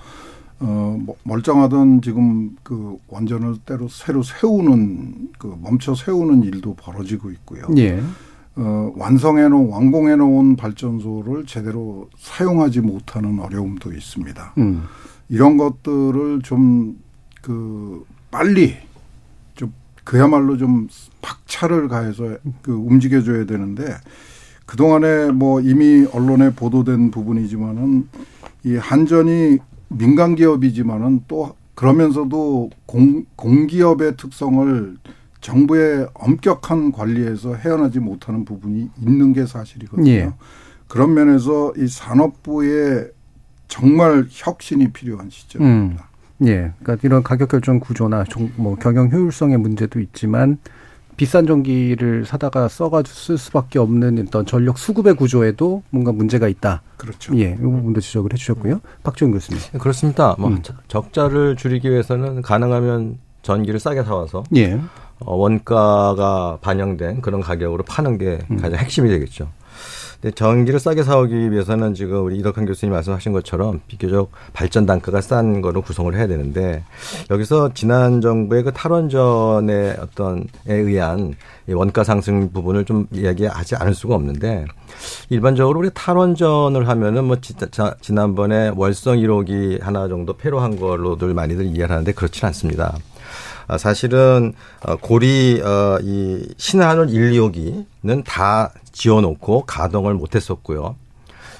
[0.60, 7.64] 어, 뭐 멀쩡하던 지금 그 원전을 때로 새로 세우는 그 멈춰 세우는 일도 벌어지고 있고요.
[7.78, 8.00] 예.
[8.56, 14.54] 어, 완성해 놓은 완공해 놓은 발전소를 제대로 사용하지 못하는 어려움도 있습니다.
[14.58, 14.82] 음.
[15.30, 18.76] 이런 것들을 좀 그 빨리
[19.54, 19.72] 좀
[20.04, 20.88] 그야말로 좀
[21.22, 23.94] 박차를 가해서 그 움직여줘야 되는데
[24.66, 28.08] 그 동안에 뭐 이미 언론에 보도된 부분이지만은
[28.64, 34.96] 이 한전이 민간 기업이지만은 또 그러면서도 공, 공기업의 특성을
[35.40, 40.10] 정부의 엄격한 관리에서 헤어나지 못하는 부분이 있는 게 사실이거든요.
[40.10, 40.32] 예.
[40.86, 43.10] 그런 면에서 이 산업부의
[43.70, 46.08] 정말 혁신이 필요한 시점입니다.
[46.42, 46.46] 음.
[46.46, 46.72] 예.
[46.82, 48.24] 그러니까 이런 가격 결정 구조나
[48.56, 50.58] 뭐 경영 효율성의 문제도 있지만
[51.16, 56.82] 비싼 전기를 사다가 써가지고 쓸 수밖에 없는 어떤 전력 수급의 구조에도 뭔가 문제가 있다.
[56.96, 57.36] 그렇죠.
[57.38, 58.74] 예, 이 부분도 지적을 해주셨고요.
[58.74, 58.80] 음.
[59.02, 59.60] 박지원 교수님.
[59.72, 60.34] 네, 그렇습니다.
[60.38, 60.62] 뭐 음.
[60.88, 64.80] 적자를 줄이기 위해서는 가능하면 전기를 싸게 사와서 예.
[65.20, 68.56] 어, 원가가 반영된 그런 가격으로 파는 게 음.
[68.56, 69.48] 가장 핵심이 되겠죠.
[70.20, 75.62] 근데 전기를 싸게 사오기 위해서는 지금 우리 이덕환 교수님 말씀하신 것처럼 비교적 발전 단가가 싼
[75.62, 76.84] 거로 구성을 해야 되는데
[77.30, 81.34] 여기서 지난 정부의 그 탈원전의 어떤에 의한
[81.68, 84.66] 원가 상승 부분을 좀 이야기하지 않을 수가 없는데
[85.30, 87.54] 일반적으로 우리 탈원전을 하면은 뭐 지,
[88.02, 92.94] 지난번에 월성 1호기 하나 정도 폐로한 걸로들 많이들 이해를 하는데 그렇지는 않습니다.
[93.70, 94.52] 아, 사실은
[94.82, 100.96] 어, 고리 어, 이 신한울 1, 2호기는 다 지어놓고 가동을 못했었고요.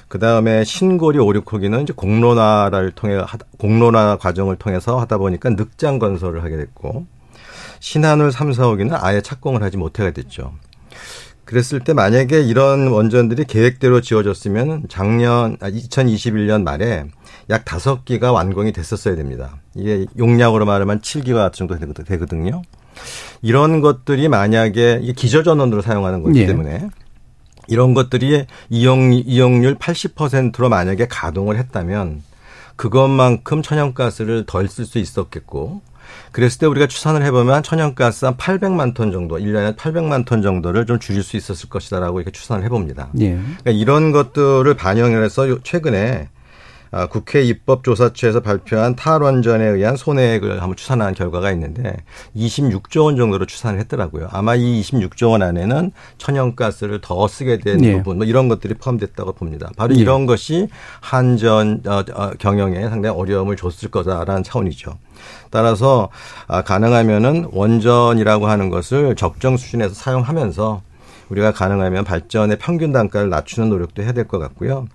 [0.07, 3.21] 그 다음에 신고리 5, 6호기는 이제 공론화를 통해
[3.57, 7.05] 공론화 과정을 통해서 하다 보니까 늑장 건설을 하게 됐고
[7.79, 10.53] 신한울 3, 4호기는 아예 착공을 하지 못하게 됐죠.
[11.45, 17.05] 그랬을 때 만약에 이런 원전들이 계획대로 지어졌으면 작년 2021년 아, 말에
[17.49, 19.57] 약 다섯 기가 완공이 됐었어야 됩니다.
[19.75, 22.61] 이게 용량으로 말하면 7기가 정도 되거든요.
[23.41, 26.45] 이런 것들이 만약에 이게 기저전원으로 사용하는 거기 예.
[26.45, 26.89] 때문에
[27.67, 32.23] 이런 것들이 이용 이용률 80%로 만약에 가동을 했다면
[32.75, 35.81] 그것만큼 천연가스를 덜 쓸 수 있었겠고
[36.31, 40.99] 그랬을 때 우리가 추산을 해보면 천연가스 한 800만 톤 정도, 1년에 800만 톤 정도를 좀
[40.99, 43.09] 줄일 수 있었을 것이다라고 이렇게 추산을 해봅니다.
[43.19, 43.31] 예.
[43.33, 46.40] 그러니까 이런 것들을 반영을 해서 최근에 아,
[47.09, 51.95] 국회 입법조사처에서 발표한 탈원전에 의한 손해액을 한번 추산한 결과가 있는데
[52.35, 54.27] 26조 원 정도로 추산을 했더라고요.
[54.31, 57.97] 아마 이 26조 원 안에는 천연가스를 더 쓰게 된 네.
[57.97, 59.69] 부분 뭐 이런 것들이 포함됐다고 봅니다.
[59.77, 60.01] 바로 네.
[60.01, 60.67] 이런 것이
[60.99, 64.97] 한전 어, 어, 경영에 상당히 어려움을 줬을 거다라는 차원이죠.
[65.49, 66.09] 따라서
[66.47, 70.81] 아, 가능하면은 원전이라고 하는 것을 적정 수준에서 사용하면서
[71.29, 74.87] 우리가 가능하면 발전의 평균 단가를 낮추는 노력도 해야 될 것 같고요.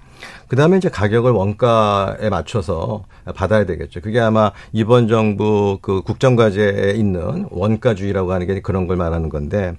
[0.49, 4.01] 그 다음에 이제 가격을 원가에 맞춰서 받아야 되겠죠.
[4.01, 9.75] 그게 아마 이번 정부 그 국정과제에 있는 원가주의라고 하는 게 그런 걸 말하는 건데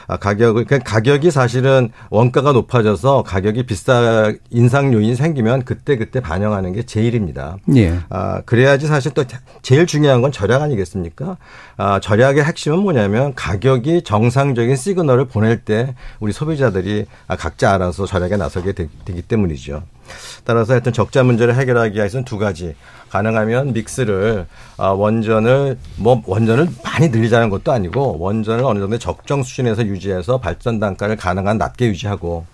[0.07, 6.83] 가격을 그러니까 가격이 사실은 원가가 높아져서 가격이 비싸 인상 요인이 생기면 그때 그때 반영하는 게
[6.83, 7.57] 제일입니다.
[7.75, 7.99] 예.
[8.09, 9.23] 아 그래야지 사실 또
[9.61, 11.37] 제일 중요한 건 절약 아니겠습니까?
[11.77, 18.37] 아 절약의 핵심은 뭐냐면 가격이 정상적인 시그널을 보낼 때 우리 소비자들이 아, 각자 알아서 절약에
[18.37, 19.83] 나서게 되, 기 때문이죠.
[20.43, 22.75] 따라서 하여튼 적자 문제를 해결하기 위해서는 두 가지.
[23.09, 24.47] 가능하면 믹스를
[24.77, 30.79] 아, 원전을 뭐 원전을 많이 늘리자는 것도 아니고 원전을 어느 정도 적정 수준에서 유지해서 발전
[30.79, 32.45] 단가를 가능한 낮게 유지하고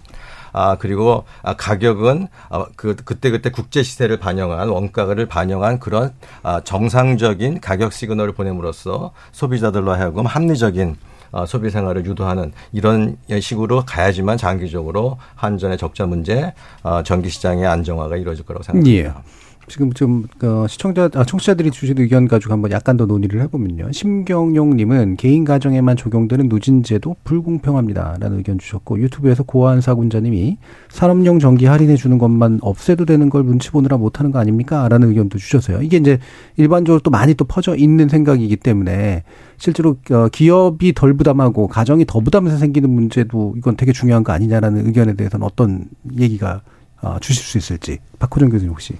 [0.54, 6.62] 아 그리고 아 가격은 아, 그 그때 그때 국제 시세를 반영한 원가를 반영한 그런 아
[6.64, 10.98] 정상적인 가격 시그널을 보냄으로써 소비자들로 하여금 합리적인 어,
[11.46, 18.46] 소비 생활을 유도하는 이런 식으로 가야지만 장기적으로 한전의 적자 문제, 어, 전기 시장의 안정화가 이루어질
[18.46, 19.10] 거라고 생각합니다.
[19.10, 19.47] 예.
[19.68, 23.92] 지금 좀 어, 시청자 아, 청취자들이 주신 의견 가지고 한번 약간 더 논의를 해보면요.
[23.92, 30.58] 심경용님은 개인 가정에만 적용되는 누진제도 불공평합니다라는 의견 주셨고 유튜브에서 고한 사 군자님이
[30.90, 35.82] 산업용 전기 할인해 주는 것만 없애도 되는 걸 눈치 보느라 못하는 거 아닙니까?라는 의견도 주셨어요.
[35.82, 36.18] 이게 이제
[36.56, 39.24] 일반적으로 또 많이 또 퍼져 있는 생각이기 때문에
[39.58, 44.86] 실제로 어, 기업이 덜 부담하고 가정이 더 부담해서 생기는 문제도 이건 되게 중요한 거 아니냐라는
[44.88, 45.86] 의견에 대해서는 어떤
[46.18, 46.62] 얘기가
[47.02, 48.94] 어, 주실 수 있을지 박호정 교수님 혹시.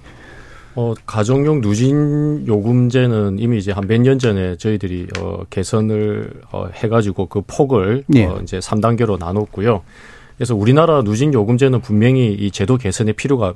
[0.78, 7.26] 어, 가정용 누진 요금제는 이미 이제 한 몇 년 전에 저희들이 어, 개선을 어, 해가지고
[7.26, 8.26] 그 폭을 네.
[8.26, 9.82] 어, 이제 3단계로 나눴고요.
[10.36, 13.54] 그래서 우리나라 누진 요금제는 분명히 이 제도 개선의 필요가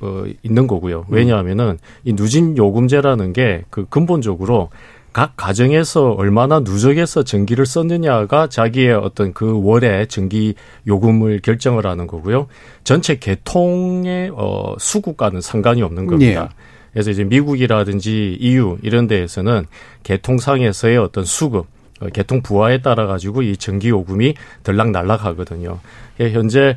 [0.00, 1.04] 어, 있는 거고요.
[1.10, 4.70] 왜냐하면은 이 누진 요금제라는 게 그 근본적으로
[5.14, 10.54] 각 가정에서 얼마나 누적해서 전기를 썼느냐가 자기의 어떤 그 월의 전기
[10.88, 12.48] 요금을 결정을 하는 거고요.
[12.82, 16.42] 전체 개통의 어 수급과는 상관이 없는 겁니다.
[16.42, 16.48] 네.
[16.92, 19.66] 그래서 이제 미국이라든지 EU 이런 데에서는
[20.02, 21.68] 개통상에서의 어떤 수급 어,
[22.12, 25.78] 개통 부하에 따라 가지고 이 전기 요금이 들락날락 하거든요.
[26.20, 26.74] 예, 현재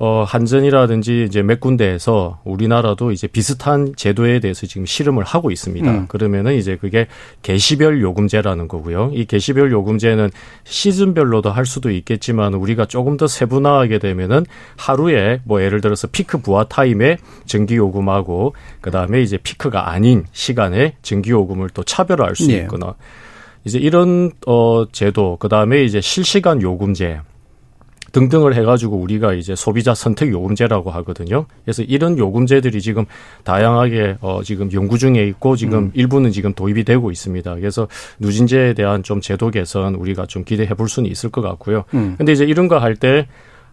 [0.00, 5.90] 어 한전이라든지 이제 몇 군데에서 우리나라도 이제 비슷한 제도에 대해서 지금 실험을 하고 있습니다.
[5.90, 6.06] 음.
[6.06, 7.08] 그러면은 이제 그게
[7.42, 9.10] 개시별 요금제라는 거고요.
[9.12, 10.30] 이 개시별 요금제는
[10.62, 16.64] 시즌별로도 할 수도 있겠지만 우리가 조금 더 세분화하게 되면은 하루에 뭐 예를 들어서 피크 부하
[16.64, 22.58] 타임에 전기 요금하고 그다음에 이제 피크가 아닌 시간에 전기 요금을 또 차별화할 수 네.
[22.58, 22.94] 있거나
[23.64, 27.20] 이제 이런 어 제도 그다음에 이제 실시간 요금제
[28.10, 31.44] 등등을 해가지고 우리가 이제 소비자 선택 요금제라고 하거든요.
[31.64, 33.04] 그래서 이런 요금제들이 지금
[33.44, 35.90] 다양하게 어 지금 연구 중에 있고 지금 음.
[35.92, 37.54] 일부는 지금 도입이 되고 있습니다.
[37.56, 37.86] 그래서
[38.18, 41.84] 누진제에 대한 좀 제도 개선 우리가 좀 기대해 볼 수는 있을 것 같고요.
[41.92, 42.14] 음.
[42.16, 43.26] 근데 이제 이런 거 할 때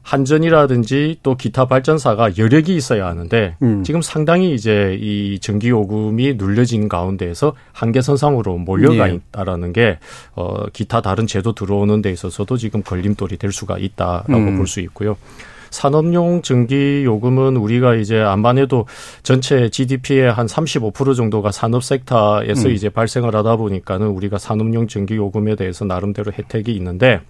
[0.05, 3.83] 한전이라든지 또 기타 발전사가 여력이 있어야 하는데 음.
[3.83, 9.15] 지금 상당히 이제 이 전기 요금이 눌려진 가운데에서 한계선상으로 몰려가 예.
[9.15, 9.97] 있다라는 게
[10.35, 14.57] 어, 기타 다른 제도 들어오는 데 있어서도 지금 걸림돌이 될 수가 있다라고 음.
[14.57, 15.17] 볼수 있고요.
[15.71, 18.85] 산업용 전기 요금은 우리가 이제 안만 해도
[19.23, 22.73] 전체 GDP의 한 35% 정도가 산업 섹터에서 음.
[22.73, 27.21] 이제 발생을 하다 보니까는 우리가 산업용 전기 요금에 대해서 나름대로 혜택이 있는데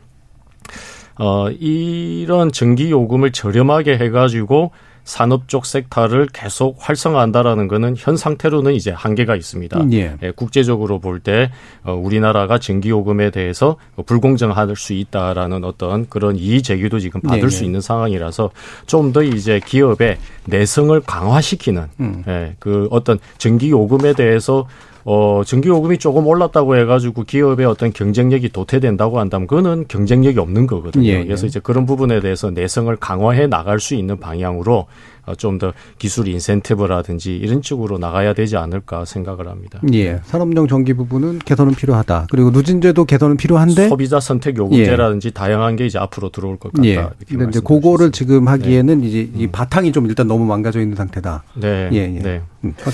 [1.17, 4.71] 어, 이런 전기 요금을 저렴하게 해가지고
[5.05, 9.85] 산업 쪽 섹터를 계속 활성화한다라는 거는 현 상태로는 이제 한계가 있습니다.
[9.93, 10.17] 예.
[10.23, 11.51] 예, 국제적으로 볼때
[11.83, 17.49] 어, 우리나라가 전기 요금에 대해서 불공정할 수 있다라는 어떤 그런 이의 제기도 지금 받을 네.
[17.49, 18.49] 수 있는 상황이라서
[18.87, 22.23] 좀 더 이제 기업의 내성을 강화시키는 음.
[22.27, 24.67] 예, 그 어떤 전기 요금에 대해서
[25.07, 31.05] 어, 전기요금이 조금 올랐다고 해가지고 기업의 어떤 경쟁력이 도태된다고 한다면 그거는 경쟁력이 없는 거거든요.
[31.05, 31.23] 예, 예.
[31.23, 34.87] 그래서 이제 그런 부분에 대해서 내성을 강화해 나갈 수 있는 방향으로
[35.27, 39.79] 어, 좀더 기술 인센티브라든지 이런 쪽으로 나가야 되지 않을까 생각을 합니다.
[39.93, 40.21] 예.
[40.23, 42.27] 산업용 전기 부분은 개선은 필요하다.
[42.31, 45.31] 그리고 누진제도 개선은 필요한데 소비자 선택 요금제라든지 예.
[45.31, 46.87] 다양한 게 이제 앞으로 들어올 것 같다.
[46.87, 47.07] 예.
[47.27, 49.07] 근데 이제 그거를 지금 하기에는 네.
[49.07, 49.51] 이제 이 음.
[49.51, 51.43] 바탕이 좀 일단 너무 망가져 있는 상태다.
[51.55, 51.89] 네.
[51.91, 51.97] 예.
[51.97, 52.19] 예.
[52.19, 52.41] 네.
[52.63, 52.91] 음, 그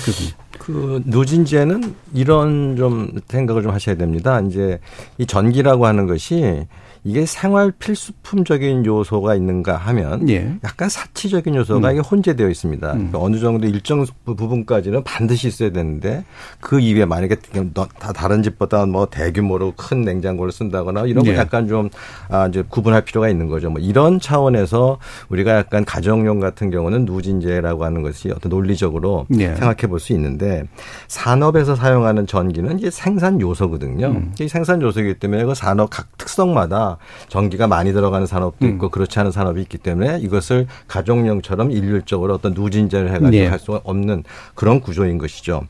[0.68, 4.40] 누진제는 이런 좀 생각을 좀 하셔야 됩니다.
[4.40, 4.78] 이제
[5.18, 6.66] 이 전기라고 하는 것이
[7.04, 10.54] 이게 생활 필수품적인 요소가 있는가 하면 예.
[10.62, 11.92] 약간 사치적인 요소가 음.
[11.92, 12.92] 이게 혼재되어 있습니다.
[12.92, 12.96] 음.
[12.96, 16.24] 그러니까 어느 정도 일정 부분까지는 반드시 있어야 되는데
[16.60, 17.36] 그 이외에 만약에
[17.74, 21.36] 다 다른 집보다 뭐 대규모로 큰 냉장고를 쓴다거나 이런 거 예.
[21.36, 21.88] 약간 좀
[22.28, 23.70] 아, 이제 구분할 필요가 있는 거죠.
[23.70, 24.98] 뭐 이런 차원에서
[25.30, 29.54] 우리가 약간 가정용 같은 경우는 누진제라고 하는 것이 어떤 논리적으로 예.
[29.54, 30.64] 생각해 볼 수 있는데
[31.08, 34.06] 산업에서 사용하는 전기는 이제 생산 요소거든요.
[34.08, 34.34] 음.
[34.40, 36.91] 이 생산 요소이기 때문에 그 산업 각 특성마다
[37.28, 38.90] 전기가 많이 들어가는 산업도 있고 음.
[38.90, 43.46] 그렇지 않은 산업이 있기 때문에 이것을 가정용처럼 일률적으로 어떤 누진제를 해가지고 네.
[43.46, 44.24] 할 수가 없는
[44.54, 45.62] 그런 구조인 것이죠.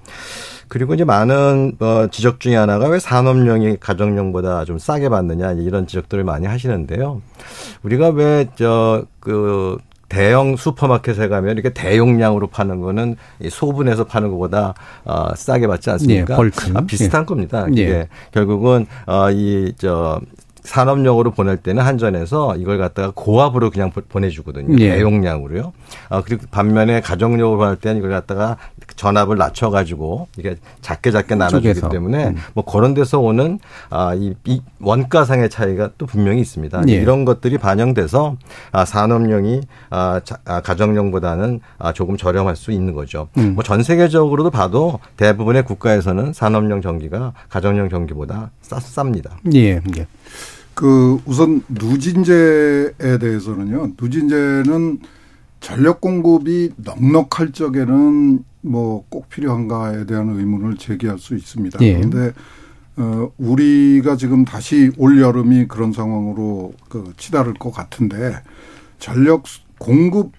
[0.68, 6.24] 그리고 이제 많은 어 지적 중에 하나가 왜 산업용이 가정용보다 좀 싸게 받느냐 이런 지적들을
[6.24, 7.20] 많이 하시는데요.
[7.82, 13.16] 우리가 왜 저 그 대형 슈퍼마켓에 가면 이렇게 대용량으로 파는 거는
[13.48, 16.36] 소분해서 파는 것보다 어, 싸게 받지 않습니까?
[16.36, 17.26] 네, 아, 비슷한 네.
[17.26, 17.66] 겁니다.
[17.70, 18.08] 이게 네.
[18.30, 20.20] 결국은 어, 이저
[20.62, 24.76] 산업용으로 보낼 때는 한전에서 이걸 갖다가 고압으로 그냥 보내주거든요.
[24.78, 24.96] 예.
[24.96, 25.72] 대용량으로요.
[26.08, 28.56] 아, 그리고 반면에 가정용으로 보낼 때는 이걸 갖다가
[28.96, 32.36] 전압을 낮춰가지고 이게 작게 작게 나눠주기 때문에 음.
[32.54, 33.58] 뭐 그런 데서 오는
[33.90, 36.82] 아, 이, 이 원가상의 차이가 또 분명히 있습니다.
[36.88, 36.92] 예.
[36.92, 38.36] 이런 것들이 반영돼서
[38.70, 43.28] 아, 산업용이 아, 자, 아, 가정용보다는 아, 조금 저렴할 수 있는 거죠.
[43.38, 43.54] 음.
[43.54, 49.30] 뭐전 세계적으로도 봐도 대부분의 국가에서는 산업용 전기가 가정용 전기보다 싸, 쌉니다.
[49.54, 49.80] 예.
[49.96, 50.06] 예.
[50.74, 53.92] 그 우선 누진제에 대해서는요.
[54.00, 55.00] 누진제는
[55.60, 61.78] 전력 공급이 넉넉할 적에는 뭐 꼭 필요한가에 대한 의문을 제기할 수 있습니다.
[61.82, 61.94] 예.
[61.94, 62.32] 그런데
[62.96, 68.34] 어 우리가 지금 다시 올 여름이 그런 상황으로 그 치달을 것 같은데
[68.98, 69.44] 전력
[69.78, 70.32] 공급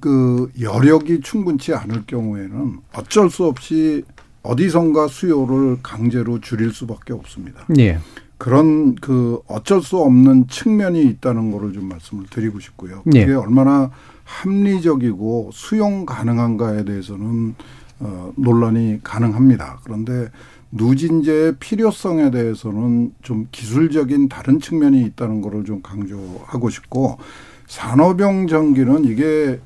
[0.00, 4.04] 그 여력이 충분치 않을 경우에는 어쩔 수 없이
[4.42, 7.66] 어디선가 수요를 강제로 줄일 수밖에 없습니다.
[7.78, 7.98] 예.
[8.38, 13.02] 그런 그 어쩔 수 없는 측면이 있다는 거를 좀 말씀을 드리고 싶고요.
[13.02, 13.32] 그게 예.
[13.32, 13.90] 얼마나
[14.24, 17.54] 합리적이고 수용 가능한가에 대해서는
[18.00, 19.80] 어, 논란이 가능합니다.
[19.84, 20.28] 그런데
[20.72, 27.18] 누진제의 필요성에 대해서는 좀 기술적인 다른 측면이 있다는 거를 좀 강조하고 싶고
[27.66, 29.60] 산업용 전기는 이게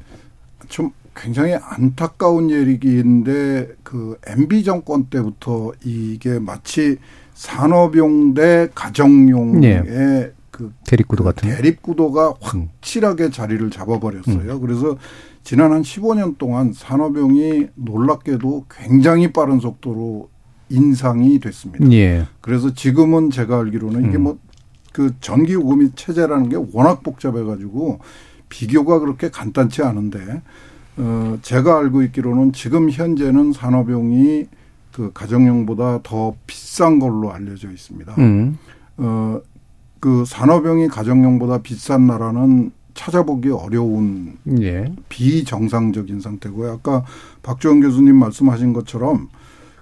[0.68, 6.98] 좀 굉장히 안타까운 얘기인데 그 MB 정권 때부터 이게 마치
[7.40, 10.32] 산업용 대 가정용의 네.
[10.50, 14.56] 그 대립구도 같은 대립구도가 확실하게 자리를 잡아버렸어요.
[14.56, 14.60] 음.
[14.60, 14.98] 그래서
[15.42, 20.28] 지난 한 15년 동안 산업용이 놀랍게도 굉장히 빠른 속도로
[20.68, 21.90] 인상이 됐습니다.
[21.92, 22.26] 예.
[22.42, 24.22] 그래서 지금은 제가 알기로는 이게 음.
[24.92, 28.00] 뭐그 전기 요금이 체제라는 게 워낙 복잡해 가지고
[28.50, 30.42] 비교가 그렇게 간단치 않은데
[30.98, 34.46] 어 제가 알고 있기로는 지금 현재는 산업용이
[34.92, 38.14] 그 가정용보다 더 비싼 걸로 알려져 있습니다.
[38.18, 38.58] 음.
[38.96, 39.40] 어,
[40.00, 44.92] 그 산업용이 가정용보다 비싼 나라는 찾아보기 어려운 예.
[45.08, 46.72] 비정상적인 상태고요.
[46.72, 47.04] 아까
[47.42, 49.28] 박주원 교수님 말씀하신 것처럼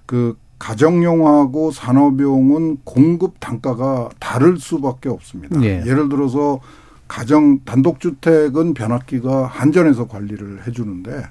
[0.06, 5.60] 그 가정용하고 산업용은 공급 단가가 다를 수밖에 없습니다.
[5.62, 5.82] 예.
[5.86, 6.60] 예를 들어서
[7.06, 11.22] 가정 단독주택은 변압기가 한전에서 관리를 해주는데 어,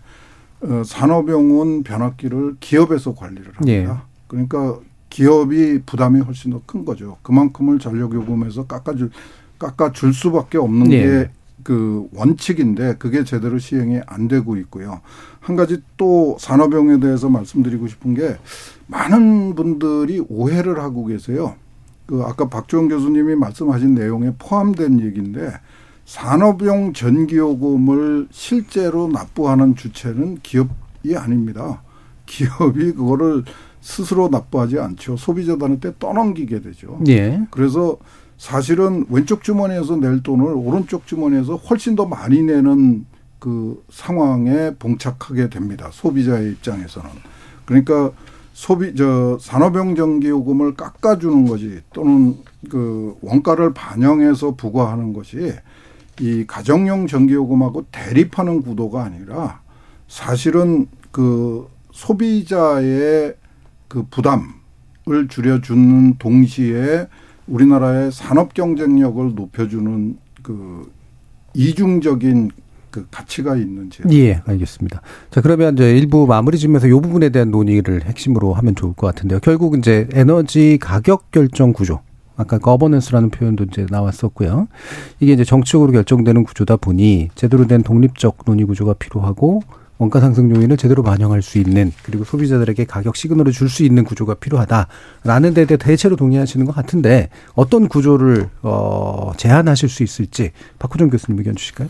[0.86, 3.68] 산업용은 변압기를 기업에서 관리를 합니다.
[3.72, 3.88] 예.
[4.28, 7.18] 그러니까 기업이 부담이 훨씬 더 큰 거죠.
[7.22, 9.10] 그만큼을 전력 요금에서 깎아줄
[9.58, 11.32] 깎아줄 수밖에 없는 예.
[11.64, 15.02] 게그 원칙인데 그게 제대로 시행이 안 되고 있고요.
[15.40, 18.36] 한 가지 또 산업용에 대해서 말씀드리고 싶은 게
[18.88, 21.56] 많은 분들이 오해를 하고 계세요.
[22.06, 25.52] 그 아까 박주원 교수님이 말씀하신 내용에 포함된 얘기인데
[26.08, 31.84] 산업용 전기요금을 실제로 납부하는 주체는 기업이 아닙니다.
[32.26, 33.44] 기업이 그거를
[33.82, 35.18] 스스로 납부하지 않죠.
[35.18, 37.02] 소비자들한테 떠넘기게 되죠.
[37.10, 37.46] 예.
[37.52, 37.98] 그래서
[38.38, 43.06] 사실은 왼쪽 주머니에서 낼 돈을 오른쪽 주머니에서 훨씬 더 많이 내는
[43.38, 45.90] 그 상황에 봉착하게 됩니다.
[45.92, 47.10] 소비자의 입장에서는.
[47.66, 48.12] 그러니까
[48.54, 52.38] 소비 저 산업용 전기 요금을 깎아 주는 것이 또는
[52.70, 55.52] 그 원가를 반영해서 부과하는 것이
[56.20, 59.62] 이 가정용 전기요금하고 대립하는 구도가 아니라
[60.08, 63.36] 사실은 그 소비자의
[63.88, 67.08] 그 부담을 줄여주는 동시에
[67.48, 70.92] 우리나라의 산업 경쟁력을 높여주는 그
[71.54, 72.52] 이중적인
[72.92, 75.02] 그 가치가 있는 제 예, 알겠습니다.
[75.30, 79.40] 자, 그러면 이제 일부 마무리 지면서 이 부분에 대한 논의를 핵심으로 하면 좋을 것 같은데요.
[79.40, 82.00] 결국 이제 에너지 가격 결정 구조
[82.38, 84.68] 아까 거버넌스라는 표현도 이제 나왔었고요.
[85.20, 89.62] 이게 이제 정치적으로 결정되는 구조다 보니 제대로 된 독립적 논의 구조가 필요하고
[89.98, 94.36] 원가 상승 요인을 제대로 반영할 수 있는 그리고 소비자들에게 가격 시그널을 줄 수 있는 구조가
[94.36, 101.40] 필요하다라는 데 대해 대체로 동의하시는 것 같은데 어떤 구조를 어 제안하실 수 있을지 박호정 교수님
[101.40, 101.90] 의견 주실까요?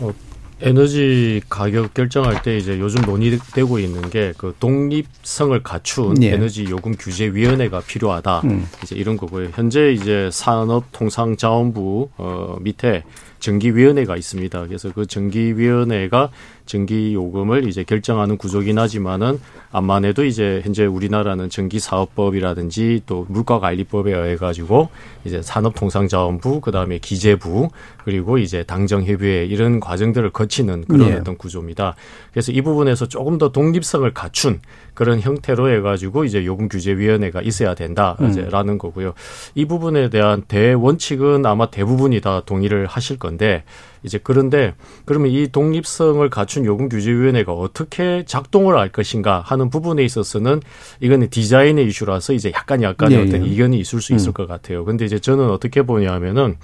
[0.00, 0.12] 어,
[0.60, 6.32] 에너지 가격 결정할 때 이제 요즘 논의되고 있는 게 그 독립성을 갖춘 예.
[6.32, 8.40] 에너지 요금 규제 위원회가 필요하다.
[8.44, 8.66] 음.
[8.82, 9.48] 이제 이런 거고요.
[9.54, 13.04] 현재 이제 산업통상자원부 어 밑에
[13.40, 14.66] 정기위원회가 있습니다.
[14.66, 16.30] 그래서 그 정기위원회가
[16.68, 19.40] 전기 요금을 이제 결정하는 구조긴 하지만은
[19.72, 24.90] 암만 해도 이제 현재 우리나라는 전기 사업법이라든지 또 물가관리법에 의해 가지고
[25.24, 27.70] 이제 산업통상자원부 그다음에 기재부
[28.04, 31.14] 그리고 이제 당정협의회 이런 과정들을 거치는 그런 예.
[31.14, 31.96] 어떤 구조입니다.
[32.32, 34.60] 그래서 이 부분에서 조금 더 독립성을 갖춘
[34.92, 38.78] 그런 형태로 해가지고 이제 요금 규제 위원회가 있어야 된다라는 음.
[38.78, 39.14] 거고요.
[39.54, 43.64] 이 부분에 대한 대원칙은 아마 대부분이 다 동의를 하실 건데
[44.02, 44.74] 이제 그런데
[45.04, 50.60] 그러면 이 독립성을 갖춘 요금 규제위원회가 어떻게 작동을 할 것인가 하는 부분에 있어서는
[51.00, 53.50] 이거는 디자인의 이슈라서 이제 약간 약간의 예, 어떤 예.
[53.50, 54.32] 이견이 있을 수 있을 음.
[54.32, 54.84] 것 같아요.
[54.84, 56.56] 근데 이제 저는 어떻게 보냐면은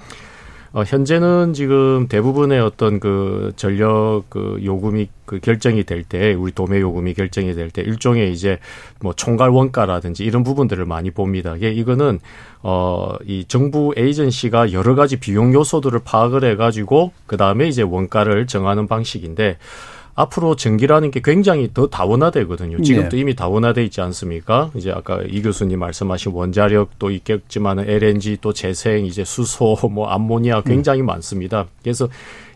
[0.74, 6.80] 어, 현재는 지금 대부분의 어떤 그 전력 그 요금이 그 결정이 될 때 우리 도매
[6.80, 8.58] 요금이 결정이 될 때 일종의 이제
[9.00, 11.54] 뭐 총괄 원가라든지 이런 부분들을 많이 봅니다.
[11.54, 12.18] 이게 이거는
[12.62, 18.88] 어 이 정부 에이전시가 여러 가지 비용 요소들을 파악을 해 가지고 그다음에 이제 원가를 정하는
[18.88, 19.58] 방식인데
[20.16, 22.82] 앞으로 전기라는 게 굉장히 더 다원화되거든요.
[22.82, 23.20] 지금도 네.
[23.20, 24.70] 이미 다원화돼 있지 않습니까?
[24.74, 31.00] 이제 아까 이 교수님 말씀하신 원자력도 있겠지만 LNG 또 재생 이제 수소 뭐 암모니아 굉장히
[31.00, 31.06] 음.
[31.06, 31.66] 많습니다.
[31.82, 32.08] 그래서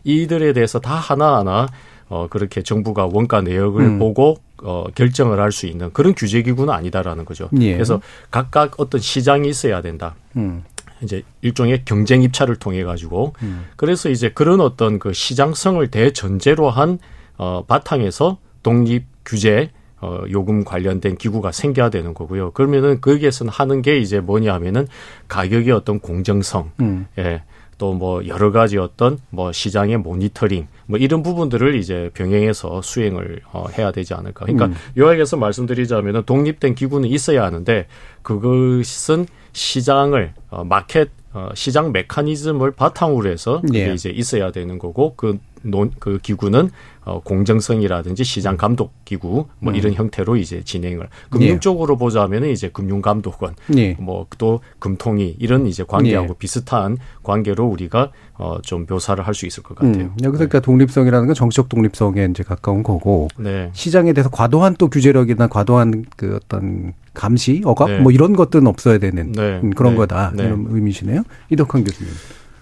[0.04, 1.66] 이들에 대해서 다 하나하나
[2.08, 3.98] 어 그렇게 정부가 원가 내역을 음.
[3.98, 7.50] 보고 어 결정을 할 수 있는 그런 규제 기구는 아니다라는 거죠.
[7.60, 7.74] 예.
[7.74, 8.00] 그래서
[8.30, 10.14] 각각 어떤 시장이 있어야 된다.
[10.36, 10.62] 음.
[11.02, 13.66] 이제 일종의 경쟁 입찰을 통해 가지고 음.
[13.76, 16.98] 그래서 이제 그런 어떤 그 시장성을 대전제로 한
[17.38, 19.70] 어, 바탕에서 독립 규제
[20.00, 22.52] 어, 요금 관련된 기구가 생겨야 되는 거고요.
[22.52, 24.86] 그러면은 거기에서는 하는 게 이제 뭐냐 하면은
[25.26, 27.06] 가격의 어떤 공정성, 음.
[27.18, 27.42] 예.
[27.78, 33.66] 또 뭐 여러 가지 어떤 뭐 시장의 모니터링 뭐 이런 부분들을 이제 병행해서 수행을 어,
[33.76, 34.44] 해야 되지 않을까.
[34.44, 34.74] 그러니까 음.
[34.96, 37.86] 요약해서 말씀드리자면은 독립된 기구는 있어야 하는데
[38.22, 43.94] 그것은 시장을 어, 마켓 어, 시장 메커니즘을 바탕으로 해서 그게 예.
[43.94, 46.70] 이제 있어야 되는 거고 그 논, 그 기구는
[47.08, 49.74] 어, 공정성이라든지 시장 감독 기구 뭐 음.
[49.74, 51.58] 이런 형태로 이제 진행을 금융 예.
[51.58, 53.96] 쪽으로 보자면은 이제 금융 감독원 예.
[53.98, 56.34] 뭐또 금통위 이런 이제 관계하고 예.
[56.38, 60.06] 비슷한 관계로 우리가 어, 좀 묘사를 할 수 있을 것 같아요.
[60.06, 60.16] 음.
[60.22, 63.70] 여기서 그러니까 독립성이라는 건 정치적 독립성에 이제 가까운 거고 네.
[63.72, 68.00] 시장에 대해서 과도한 또 규제력이나 과도한 그 어떤 감시, 억압 네.
[68.00, 69.60] 뭐 이런 것들은 없어야 되는 네.
[69.76, 69.96] 그런 네.
[69.98, 70.44] 거다 네.
[70.44, 71.22] 이런 의미시네요.
[71.50, 72.12] 이덕환 교수님.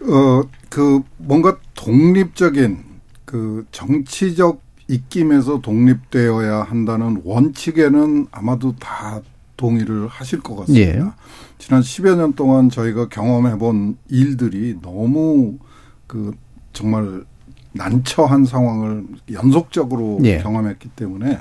[0.03, 2.95] 어, 그 뭔가 독립적인
[3.27, 9.20] 그 정치적 입김에서 독립되어야 한다는 원칙에는 아마도 다
[9.57, 11.07] 동의를 하실 것 같습니다.
[11.07, 11.11] 예.
[11.59, 15.59] 지난 10여 년 동안 저희가 경험해 본 일들이 너무
[16.07, 16.33] 그
[16.72, 17.24] 정말
[17.72, 20.39] 난처한 상황을 연속적으로 예.
[20.39, 21.41] 경험했기 때문에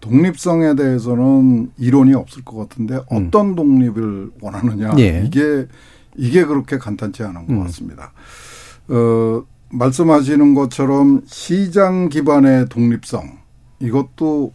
[0.00, 3.26] 독립성에 대해서는 이론이 없을 것 같은데 음.
[3.26, 5.22] 어떤 독립을 원하느냐 예.
[5.24, 5.66] 이게
[6.16, 7.62] 이게 그렇게 간단치 않은 것 음.
[7.62, 8.12] 같습니다.
[8.88, 13.38] 어, 말씀하시는 것처럼 시장 기반의 독립성
[13.80, 14.52] 이것도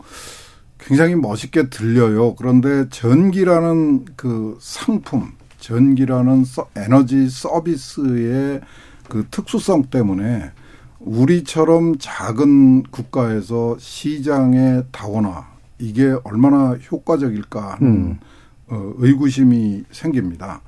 [0.77, 2.35] 굉장히 멋있게 들려요.
[2.35, 8.61] 그런데 전기라는 그 상품, 전기라는 서, 에너지 서비스의
[9.09, 10.51] 그 특수성 때문에
[10.99, 15.47] 우리처럼 작은 국가에서 시장의 다원화
[15.79, 18.19] 이게 얼마나 효과적일까 하는 음.
[18.67, 20.61] 어, 의구심이 생깁니다.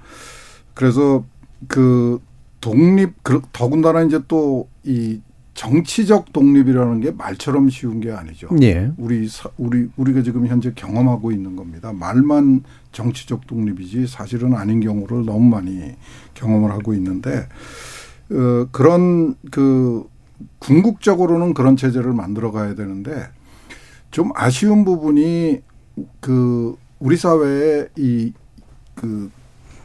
[0.73, 1.23] 그래서
[1.67, 2.19] 그
[2.61, 3.13] 독립
[3.53, 5.21] 더군다나 이제 또 이
[5.53, 8.47] 정치적 독립이라는 게 말처럼 쉬운 게 아니죠.
[8.61, 8.91] 예.
[8.97, 11.91] 우리 우리 우리가 지금 현재 경험하고 있는 겁니다.
[11.91, 15.95] 말만 정치적 독립이지 사실은 아닌 경우를 너무 많이
[16.33, 17.47] 경험을 하고 있는데
[18.31, 20.07] 어 그런 그
[20.59, 23.27] 궁극적으로는 그런 체제를 만들어 가야 되는데
[24.11, 25.61] 좀 아쉬운 부분이
[26.21, 29.29] 그 우리 사회에 이그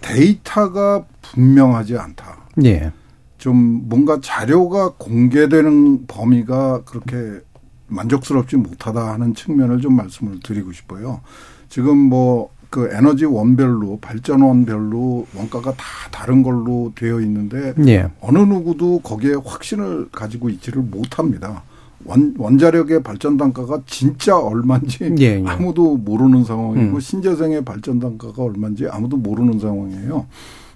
[0.00, 2.43] 데이터가 분명하지 않다.
[2.64, 2.92] 예.
[3.38, 7.40] 좀 뭔가 자료가 공개되는 범위가 그렇게
[7.88, 11.20] 만족스럽지 못하다 하는 측면을 좀 말씀을 드리고 싶어요.
[11.68, 18.08] 지금 뭐 그 에너지 원별로 발전원별로 원가가 다 다른 걸로 되어 있는데 예.
[18.20, 21.62] 어느 누구도 거기에 확신을 가지고 있지를 못합니다.
[22.04, 25.44] 원, 원자력의 발전 단가가 진짜 얼마인지 예, 예.
[25.46, 27.00] 아무도 모르는 상황이고 음.
[27.00, 30.26] 신재생의 발전 단가가 얼마인지 아무도 모르는 상황이에요.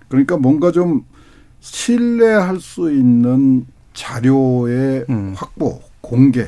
[0.06, 1.02] 그러니까 뭔가 좀
[1.61, 5.32] 신뢰할 수 있는 자료의 음.
[5.36, 6.46] 확보, 공개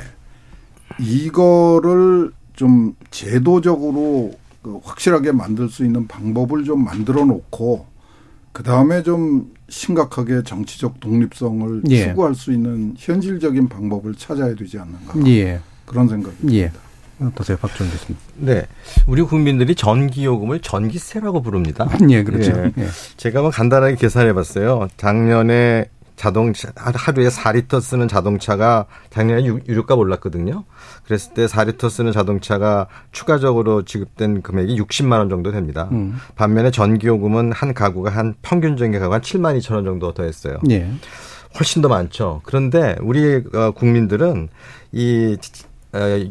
[0.98, 4.32] 이거를 좀 제도적으로
[4.62, 7.86] 그 확실하게 만들 수 있는 방법을 좀 만들어 놓고
[8.52, 12.04] 그 다음에 좀 심각하게 정치적 독립성을 예.
[12.04, 15.60] 추구할 수 있는 현실적인 방법을 찾아야 되지 않는가 예.
[15.86, 16.52] 그런 생각입니다.
[16.52, 16.72] 예.
[17.20, 18.16] 어떠세요, 박준 교수님?
[18.36, 18.66] 네,
[19.06, 21.88] 우리 국민들이 전기요금을 전기세라고 부릅니다.
[22.10, 22.52] 예, 그렇죠.
[22.52, 22.72] 예.
[22.78, 22.88] 예.
[23.16, 24.88] 제가 뭐 간단하게 계산해봤어요.
[24.96, 25.86] 작년에
[26.20, 30.64] 자동차 하루에 4리터 쓰는 자동차가 작년에 유류가 올랐거든요.
[31.06, 35.88] 그랬을 때 4리터 쓰는 자동차가 추가적으로 지급된 금액이 60만 원 정도 됩니다.
[35.92, 36.18] 음.
[36.34, 40.58] 반면에 전기요금은 한 가구가 한 평균적인 가구가 한 7만 2천 원 정도 더 했어요.
[40.70, 40.90] 예.
[41.58, 42.42] 훨씬 더 많죠.
[42.44, 44.50] 그런데 우리 어, 국민들은
[44.92, 45.38] 이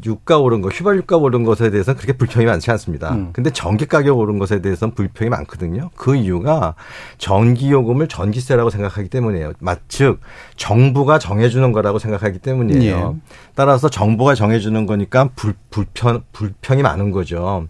[0.05, 3.13] 유가 오른 거, 휘발 유가 오른 것에 대해서는 그렇게 불평이 많지 않습니다.
[3.13, 3.29] 음.
[3.33, 5.89] 근데 전기 가격 오른 것에 대해서는 불평이 많거든요.
[5.95, 6.75] 그 이유가
[7.17, 9.53] 전기 요금을 전기세라고 생각하기 때문이에요.
[9.59, 10.21] 마즉
[10.55, 13.15] 정부가 정해주는 거라고 생각하기 때문이에요.
[13.17, 13.31] 예.
[13.55, 17.67] 따라서 정부가 정해주는 거니까 불, 불편 불평이 많은 거죠.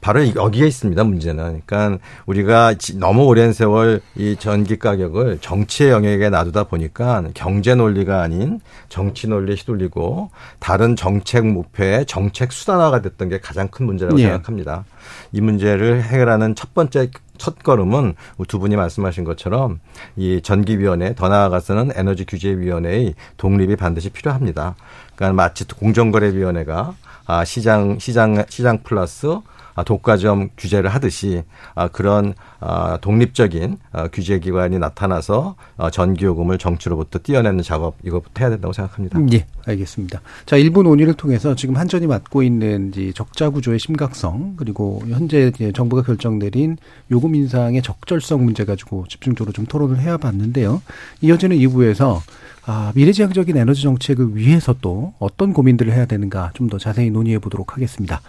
[0.00, 1.02] 바로 여기에 있습니다.
[1.02, 1.62] 문제는.
[1.66, 8.60] 그러니까 우리가 너무 오랜 세월 이 전기 가격을 정치의 영역에 놔두다 보니까 경제 논리가 아닌
[8.88, 14.24] 정치 논리에 휘둘리고 다른 정 정책 목표의 정책 수단화가 됐던 게 가장 큰 문제라고 예.
[14.24, 14.84] 생각합니다.
[15.32, 18.14] 이 문제를 해결하는 첫 번째 첫 걸음은
[18.46, 19.80] 두 분이 말씀하신 것처럼
[20.16, 24.74] 이 전기위원회 더 나아가서는 에너지 규제위원회의 독립이 반드시 필요합니다.
[25.16, 26.94] 그러니까 마치 공정거래위원회가
[27.24, 29.40] 아 시장 시장 시장 플러스 아,
[29.84, 31.42] 독과점 규제를 하듯이
[31.74, 33.78] 아, 그런 아, 독립적인
[34.12, 35.56] 규제 기관이 나타나서
[35.92, 39.20] 전기요금을 정치로부터 떼어내는 작업 이것부터 해야 된다고 생각합니다.
[39.32, 40.20] 예, 알겠습니다.
[40.46, 46.38] 자, 일본 논의를 통해서 지금 한전이 맡고 있는 적자 구조의 심각성 그리고 현재 정부가 결정
[46.38, 46.76] 내린
[47.10, 50.82] 요금 인상의 적절성 문제 가지고 집중적으로 좀 토론을 해야 봤는데요.
[51.20, 52.20] 이어지는 2부에서
[52.66, 57.74] 아, 미래지향적인 에너지 정책을 위해서 또 어떤 고민들을 해야 되는가 좀 더 자세히 논의해 보도록
[57.76, 58.20] 하겠습니다.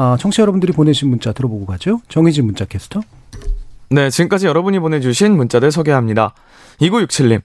[0.00, 2.00] 아, 청취자 여러분들이 보내신 문자 들어보고 가죠.
[2.08, 3.00] 정희진 문자 캐스터.
[3.90, 6.34] 네, 지금까지 여러분이 보내주신 문자들 소개합니다.
[6.80, 7.40] 2967님.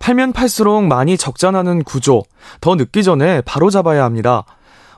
[0.00, 2.22] 팔면 팔수록 많이 적자나는 구조.
[2.60, 4.44] 더 늦기 전에 바로 잡아야 합니다.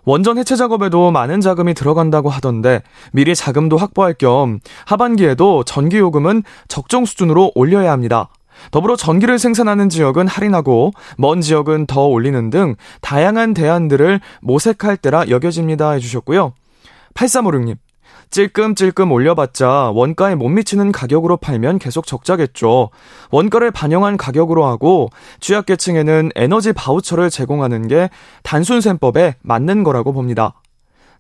[0.05, 2.83] 원전 해체 작업에도 많은 자금이 들어간다고 하던데
[3.13, 8.31] 미리 자금도 확보할 겸 하반기에도 전기 요금은 적정 수준으로 올려야 합니다.
[8.73, 15.93] 더불어 전기를 생산하는 지역은 할인하고 먼 지역은 더 올리는 등 다양한 대안들을 모색할 때라 여겨집니다
[15.93, 16.53] 해주셨고요.
[17.17, 17.77] 8356님.
[18.31, 22.91] 찔끔찔끔 올려봤자 원가에 못 미치는 가격으로 팔면 계속 적자겠죠.
[23.31, 25.11] 원가를 반영한 가격으로 하고
[25.41, 28.11] 취약계층에는 에너지 바우처를 제공하는 게
[28.43, 30.61] 단순 셈법에 맞는 거라고 봅니다.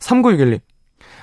[0.01, 0.61] 3961님.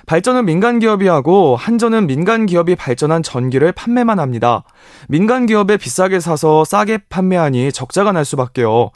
[0.06, 4.64] 발전은 민간 기업이 하고 한전은 민간 기업이 발전한 전기를 판매만 합니다.
[5.08, 8.92] 민간 기업에 비싸게 사서 싸게 판매하니 적자가 날 수밖에요.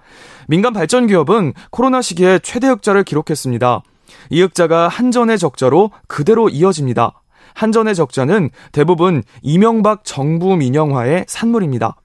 [0.48, 3.84] 민간 발전 기업은 코로나 시기에 최대 흑자를 기록했습니다.
[4.30, 7.22] 이흑자가 한전의 적자로 그대로 이어집니다.
[7.54, 11.96] 한전의 적자는 대부분 이명박 정부 민영화의 산물입니다.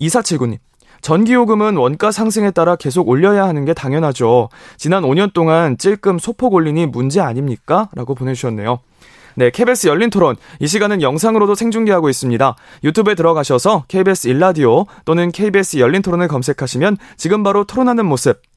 [0.00, 0.58] 2479님.
[1.02, 4.48] 전기요금은 원가 상승에 따라 계속 올려야 하는 게 당연하죠.
[4.76, 7.88] 지난 5년 동안 찔끔 소폭 올리니 문제 아닙니까?
[7.94, 8.80] 라고 보내주셨네요.
[9.36, 10.36] 네, KBS 열린 토론.
[10.58, 12.56] 이 시간은 영상으로도 생중계하고 있습니다.
[12.84, 18.42] 유튜브에 들어가셔서 KBS 일라디오 또는 KBS 열린 토론을 검색하시면 지금 바로 토론하는 모습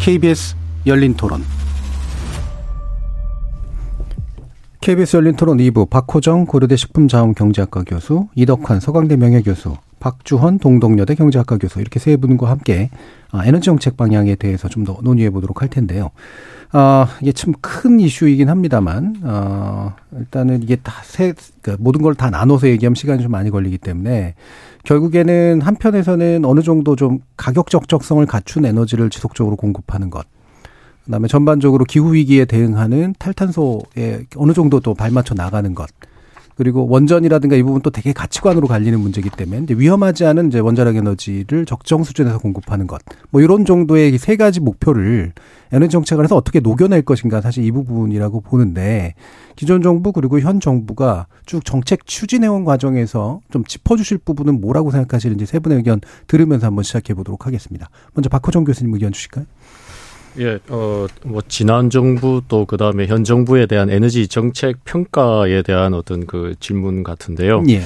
[0.00, 1.42] KBS 열린 토론.
[4.80, 11.80] KBS 열린 토론 2부 박호정 고려대 식품자원경제학과 교수, 이덕환 서강대 명예교수, 박주헌 동덕여대 경제학과 교수
[11.80, 12.88] 이렇게 세 분과 함께
[13.30, 16.10] 아, 에너지 정책 방향에 대해서 좀 더 논의해 보도록 할 텐데요.
[16.72, 22.30] 아, 이게 참 큰 이슈이긴 합니다만, 어, 일단은 이게 다 세, 그러니까 모든 걸 다
[22.30, 24.34] 나눠서 얘기하면 시간이 좀 많이 걸리기 때문에
[24.84, 30.26] 결국에는 한편에서는 어느 정도 좀 가격 적적성을 갖춘 에너지를 지속적으로 공급하는 것.
[31.04, 35.88] 그다음에 전반적으로 기후 위기에 대응하는 탈탄소에 어느 정도 또 발맞춰 나가는 것.
[36.58, 41.64] 그리고 원전이라든가 이 부분 또 되게 가치관으로 갈리는 문제이기 때문에 위험하지 않은 이제 원자력 에너지를
[41.66, 43.00] 적정 수준에서 공급하는 것.
[43.30, 45.32] 뭐 이런 정도의 세 가지 목표를
[45.70, 49.14] 에너지 정책을 해서 어떻게 녹여낼 것인가 사실 이 부분이라고 보는데
[49.54, 55.60] 기존 정부 그리고 현 정부가 쭉 정책 추진해온 과정에서 좀 짚어주실 부분은 뭐라고 생각하시는지 세
[55.60, 57.88] 분의 의견 들으면서 한번 시작해 보도록 하겠습니다.
[58.14, 59.44] 먼저 박호정 교수님 의견 주실까요?
[60.38, 65.94] 예, 어, 뭐, 지난 정부 또 그 다음에 현 정부에 대한 에너지 정책 평가에 대한
[65.94, 67.64] 어떤 그 질문 같은데요.
[67.68, 67.82] 예.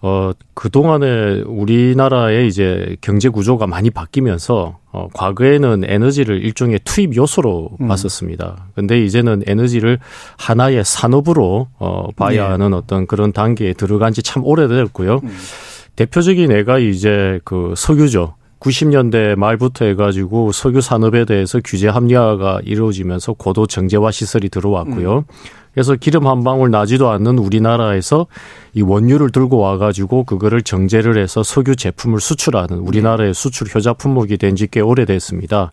[0.00, 7.88] 어, 그동안에 우리나라의 이제 경제 구조가 많이 바뀌면서, 어, 과거에는 에너지를 일종의 투입 요소로 음.
[7.88, 8.68] 봤었습니다.
[8.76, 9.98] 근데 이제는 에너지를
[10.36, 12.38] 하나의 산업으로, 어, 봐야 예.
[12.40, 15.20] 하는 어떤 그런 단계에 들어간 지 참 오래됐고요.
[15.24, 15.36] 음.
[15.96, 18.34] 대표적인 애가 이제 그 석유죠.
[18.60, 25.18] 90년대 말부터 해가지고 석유 산업에 대해서 규제 합리화가 이루어지면서 고도 정제화 시설이 들어왔고요.
[25.18, 25.22] 음.
[25.74, 28.26] 그래서 기름 한 방울 나지도 않는 우리나라에서
[28.74, 34.56] 이 원유를 들고 와가지고 그거를 정제를 해서 석유 제품을 수출하는 우리나라의 수출 효자 품목이 된
[34.56, 35.70] 지 꽤 오래됐습니다.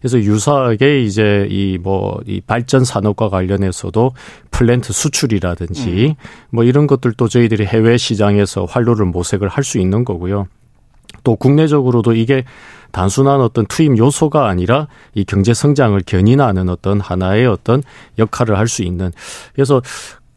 [0.00, 4.12] 그래서 유사하게 이제 이 뭐이 뭐 발전 산업과 관련해서도
[4.50, 6.14] 플랜트 수출이라든지 음.
[6.50, 10.48] 뭐 이런 것들도 저희들이 해외 시장에서 활로를 모색을 할 수 있는 거고요.
[11.26, 12.44] 또 국내적으로도 이게
[12.92, 17.82] 단순한 어떤 투입 요소가 아니라 이 경제 성장을 견인하는 어떤 하나의 어떤
[18.16, 19.10] 역할을 할 수 있는
[19.54, 19.82] 그래서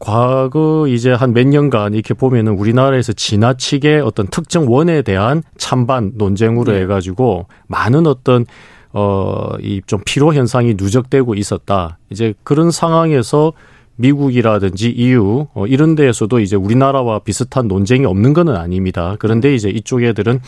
[0.00, 6.72] 과거 이제 한 몇 년간 이렇게 보면은 우리나라에서 지나치게 어떤 특정 원에 대한 찬반 논쟁으로
[6.72, 6.80] 네.
[6.82, 8.46] 해가지고 많은 어떤
[8.92, 11.98] 어, 이 좀 피로 현상이 누적되고 있었다.
[12.10, 13.52] 이제 그런 상황에서
[14.00, 19.16] 미국이라든지 EU 어, 이런 데에서도 이제 우리나라와 비슷한 논쟁이 없는 것은 아닙니다.
[19.18, 20.40] 그런데 이제 이쪽 애들은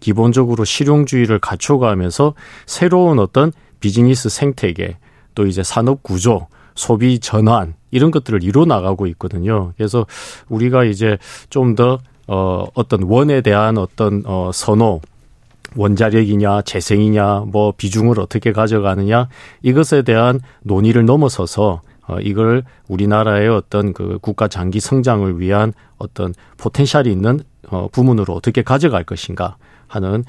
[0.00, 2.34] 기본적으로 실용주의를 갖춰가면서
[2.66, 4.96] 새로운 어떤 비즈니스 생태계
[5.34, 9.72] 또 이제 산업 구조 소비 전환 이런 것들을 이뤄 나가고 있거든요.
[9.76, 10.06] 그래서
[10.48, 11.16] 우리가 이제
[11.48, 15.00] 좀더 어, 어떤 원에 대한 어떤 어, 선호
[15.76, 19.28] 원자력이냐 재생이냐 뭐 비중을 어떻게 가져가느냐
[19.62, 27.10] 이것에 대한 논의를 넘어서서 어, 이걸 우리나라의 어떤 그 국가 장기 성장을 위한 어떤 포텐셜이
[27.12, 29.56] 있는 어, 부문으로 어떻게 가져갈 것인가
[29.86, 30.24] 하는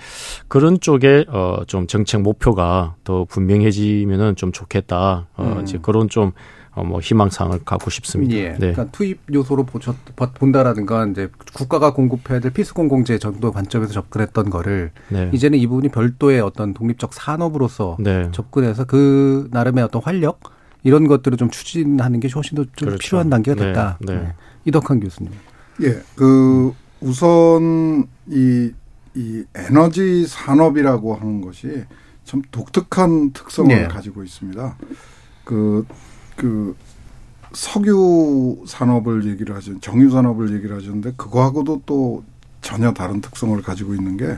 [0.47, 5.27] 그런 쪽에 어, 좀 정책 목표가 더 분명해지면은 좀 좋겠다.
[5.35, 5.63] 어, 음.
[5.63, 6.31] 이제 그런 좀
[6.71, 8.35] 어, 뭐 희망사항을 갖고 싶습니다.
[8.35, 8.49] 예.
[8.49, 8.57] 네.
[8.57, 14.91] 그러니까 투입 요소로 보셨, 본다라든가 이제 국가가 공급해야 될 필수 공공재 정도 관점에서 접근했던 거를
[15.09, 15.29] 네.
[15.33, 18.29] 이제는 이 부분이 별도의 어떤 독립적 산업으로서 네.
[18.31, 20.39] 접근해서 그 나름의 어떤 활력
[20.83, 22.97] 이런 것들을 좀 추진하는 게 훨씬 더좀 그렇죠.
[22.97, 23.67] 필요한 단계가 네.
[23.67, 23.97] 됐다.
[24.01, 24.15] 네.
[24.15, 24.33] 네.
[24.65, 25.31] 이덕환 교수님.
[25.81, 28.71] 예, 그 우선 이,
[29.15, 31.85] 이 에너지 산업이라고 하는 것이
[32.23, 33.87] 참 독특한 특성을 네.
[33.87, 34.77] 가지고 있습니다.
[35.43, 35.85] 그,
[36.35, 36.75] 그,
[37.53, 39.79] 석유 산업을 얘기를 하죠.
[39.79, 42.23] 정유 산업을 얘기를 하셨는데 그거하고도 또
[42.61, 44.37] 전혀 다른 특성을 가지고 있는 게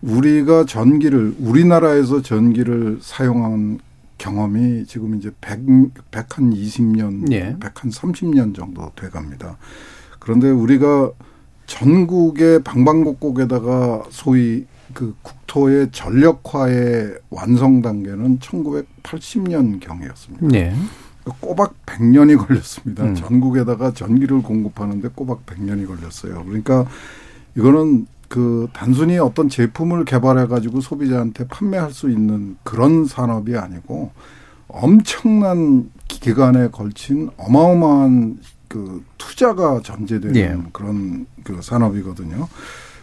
[0.00, 3.80] 우리가 전기를 우리나라에서 전기를 사용한
[4.18, 5.66] 경험이 지금 이제 100,
[6.10, 7.56] 100한 20년, 예.
[7.58, 9.58] 100한 30년 정도 돼 갑니다.
[10.18, 11.10] 그런데 우리가
[11.66, 20.46] 전국의 방방곡곡에다가 소위 그 국토의 전력화의 완성 단계는 1980년 경이었습니다.
[20.46, 20.74] 네.
[21.40, 23.04] 꼬박 100년이 걸렸습니다.
[23.04, 23.14] 음.
[23.14, 26.44] 전국에다가 전기를 공급하는데 꼬박 100년이 걸렸어요.
[26.44, 26.86] 그러니까
[27.56, 34.10] 이거는 그 단순히 어떤 제품을 개발해 가지고 소비자한테 판매할 수 있는 그런 산업이 아니고
[34.68, 40.56] 엄청난 기간에 걸친 어마어마한 그 투자가 전제되는 예.
[40.72, 42.48] 그런 그 산업이거든요.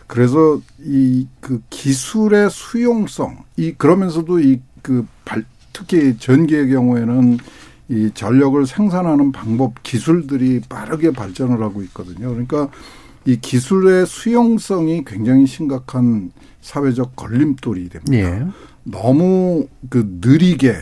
[0.08, 5.06] 그래서 이 그 기술의 수용성 이 그러면서도 이그
[5.74, 7.38] 특히 전기의 경우에는
[7.90, 12.30] 이 전력을 생산하는 방법 기술들이 빠르게 발전을 하고 있거든요.
[12.30, 12.70] 그러니까
[13.26, 18.14] 이 기술의 수용성이 굉장히 심각한 사회적 걸림돌이 됩니다.
[18.18, 18.46] 예.
[18.84, 20.76] 너무 그 느리게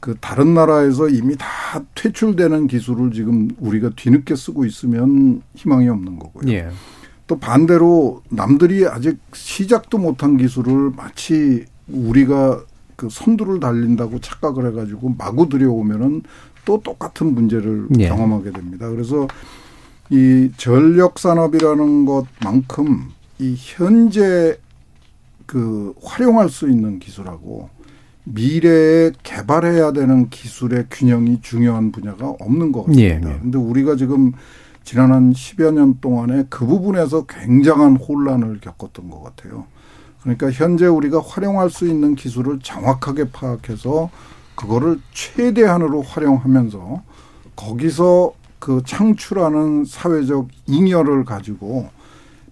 [0.00, 1.46] 그 다른 나라에서 이미 다
[1.94, 6.52] 퇴출되는 기술을 지금 우리가 뒤늦게 쓰고 있으면 희망이 없는 거고요.
[6.52, 6.68] 예.
[7.26, 12.62] 또 반대로 남들이 아직 시작도 못한 기술을 마치 우리가
[12.94, 16.22] 그 선두를 달린다고 착각을 해가지고 마구 들여오면은
[16.64, 18.08] 또 똑같은 문제를 예.
[18.08, 18.88] 경험하게 됩니다.
[18.88, 19.26] 그래서
[20.10, 24.58] 이 전력 산업이라는 것만큼 이 현재
[25.46, 27.70] 그 활용할 수 있는 기술하고
[28.24, 33.30] 미래에 개발해야 되는 기술의 균형이 중요한 분야가 없는 것 같습니다.
[33.30, 33.38] 예, 예.
[33.40, 34.32] 근데 우리가 지금
[34.82, 39.66] 지난 한 10여 년 동안에 그 부분에서 굉장한 혼란을 겪었던 것 같아요.
[40.20, 44.10] 그러니까 현재 우리가 활용할 수 있는 기술을 정확하게 파악해서
[44.56, 47.02] 그거를 최대한으로 활용하면서
[47.54, 51.88] 거기서 그 창출하는 사회적 잉여를 가지고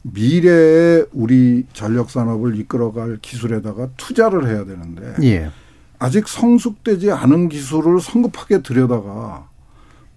[0.02, 5.50] 미래에 우리 전력 산업을 이끌어갈 기술에다가 투자를 해야 되는데 예.
[5.98, 9.48] 아직 성숙되지 않은 기술을 성급하게 들여다가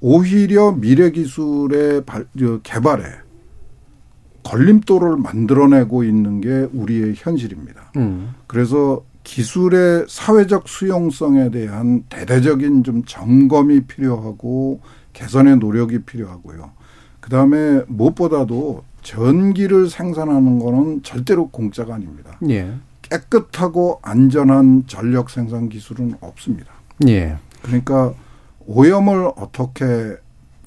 [0.01, 2.03] 오히려 미래 기술의
[2.63, 3.03] 개발에
[4.43, 7.91] 걸림돌을 만들어내고 있는 게 우리의 현실입니다.
[7.97, 8.33] 음.
[8.47, 14.79] 그래서 기술의 사회적 수용성에 대한 대대적인 좀 점검이 필요하고
[15.18, 16.70] 개선의 노력이 필요하고요.
[17.20, 22.38] 그 다음에 무엇보다도 전기를 생산하는 거는 절대로 공짜가 아닙니다.
[22.47, 22.72] 예.
[23.01, 26.72] 깨끗하고 안전한 전력 생산 기술은 없습니다.
[27.07, 27.38] 예.
[27.63, 28.13] 그러니까
[28.68, 30.18] 오염을 어떻게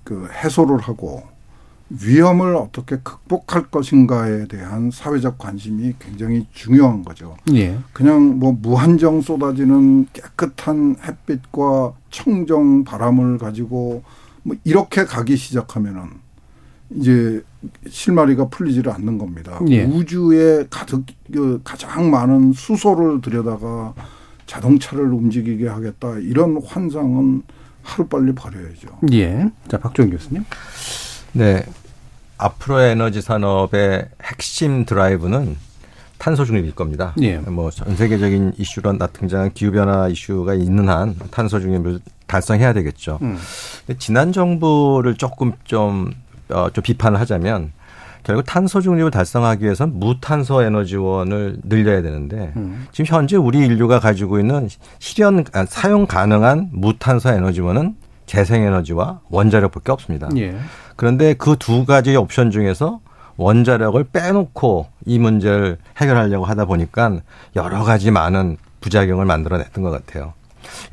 [0.03, 1.23] 그 해소를 하고
[1.91, 7.37] 위험을 어떻게 극복할 것인가에 대한 사회적 관심이 굉장히 중요한 거죠.
[7.53, 7.79] 예.
[7.93, 14.03] 그냥 뭐 무한정 쏟아지는 깨끗한 햇빛과 청정 바람을 가지고
[14.43, 16.09] 뭐 이렇게 가기 시작하면은
[16.97, 17.43] 이제
[17.89, 19.61] 실마리가 풀리지를 않는 겁니다.
[19.69, 19.85] 예.
[19.85, 23.95] 우주에 가득 그 가장 많은 수소를 들여다가
[24.47, 27.43] 자동차를 움직이게 하겠다 이런 환상은
[27.83, 28.89] 하루 빨리 버려야죠.
[29.13, 29.51] 예.
[29.69, 30.45] 자 박종 교수님.
[31.33, 31.65] 네.
[32.39, 35.57] 앞으로의 에너지 산업의 핵심 드라이브는
[36.19, 37.15] 탄소 중립일 겁니다.
[37.21, 37.39] 예.
[37.39, 42.01] 뭐전 세계적인 이슈로 등장한 기후 변화 이슈가 있는 한 탄소 중립을
[42.31, 43.19] 달성해야 되겠죠.
[43.23, 43.37] 음.
[43.99, 46.13] 지난 정부를 조금 좀,
[46.49, 47.73] 어, 좀 비판을 하자면
[48.23, 52.87] 결국 탄소 중립을 달성하기 위해서는 무탄소 에너지원을 늘려야 되는데 음.
[52.93, 54.69] 지금 현재 우리 인류가 가지고 있는
[54.99, 60.29] 실현 아, 사용 가능한 무탄소 에너지원은 재생에너지와 원자력밖에 없습니다.
[60.37, 60.55] 예.
[60.95, 63.01] 그런데 그 두 가지 옵션 중에서
[63.37, 67.21] 원자력을 빼놓고 이 문제를 해결하려고 하다 보니까
[67.57, 70.35] 여러 가지 많은 부작용을 만들어냈던 것 같아요.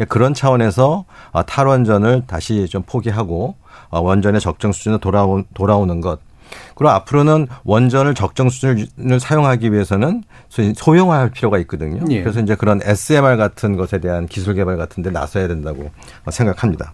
[0.07, 3.55] 그런 차원에서 아, 탈원전을 다시 좀 포기하고
[3.89, 6.19] 아, 원전의 적정 수준으로 돌아오, 돌아오는 것
[6.75, 10.23] 그리고 앞으로는 원전을 적정 수준을 사용하기 위해서는
[10.75, 12.03] 소형화할 필요가 있거든요.
[12.09, 12.21] 예.
[12.21, 15.91] 그래서 이제 그런 SMR 같은 것에 대한 기술 개발 같은 데 나서야 된다고
[16.29, 16.93] 생각합니다.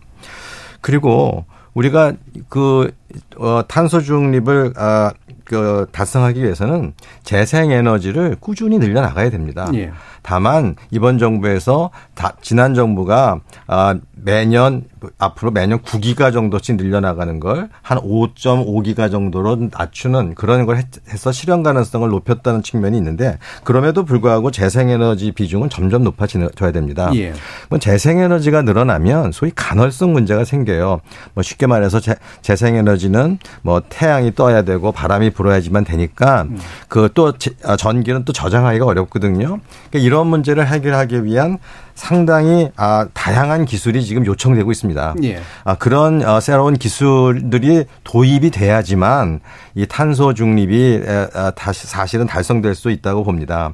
[0.81, 2.13] 그리고 우리가
[2.49, 2.91] 그
[3.37, 5.11] 어, 탄소 중립을 아,
[5.43, 9.69] 그 달성하기 위해서는 재생 에너지를 꾸준히 늘려 나가야 됩니다.
[9.73, 9.91] 예.
[10.21, 14.85] 다만 이번 정부에서 다, 지난 정부가 아, 매년
[15.17, 22.07] 앞으로 매년 9기가 정도씩 늘려나가는 걸 한 5.5기가 정도로 낮추는 그런 걸 해서 실현 가능성을
[22.09, 27.11] 높였다는 측면이 있는데 그럼에도 불구하고 재생에너지 비중은 점점 높아져야 됩니다.
[27.15, 27.33] 예.
[27.69, 31.01] 뭐 재생에너지가 늘어나면 소위 간헐성 문제가 생겨요.
[31.33, 36.57] 뭐 쉽게 말해서 재, 재생에너지는 뭐 태양이 떠야 되고 바람이 불어야지만 되니까 음.
[36.87, 37.33] 그또
[37.65, 39.59] 아, 전기는 또 저장하기가 어렵거든요.
[39.89, 41.57] 그러니까 이런 문제를 해결하기 위한
[41.95, 45.15] 상당히 아, 다양한 기술이 지금 요청되고 있습니다.
[45.23, 45.41] 예.
[45.63, 49.39] 아, 그런 어, 새로운 기술들이 도입이 돼야지만
[49.75, 53.73] 이 탄소 중립이 에, 아, 다시 사실은 달성될 수 있다고 봅니다.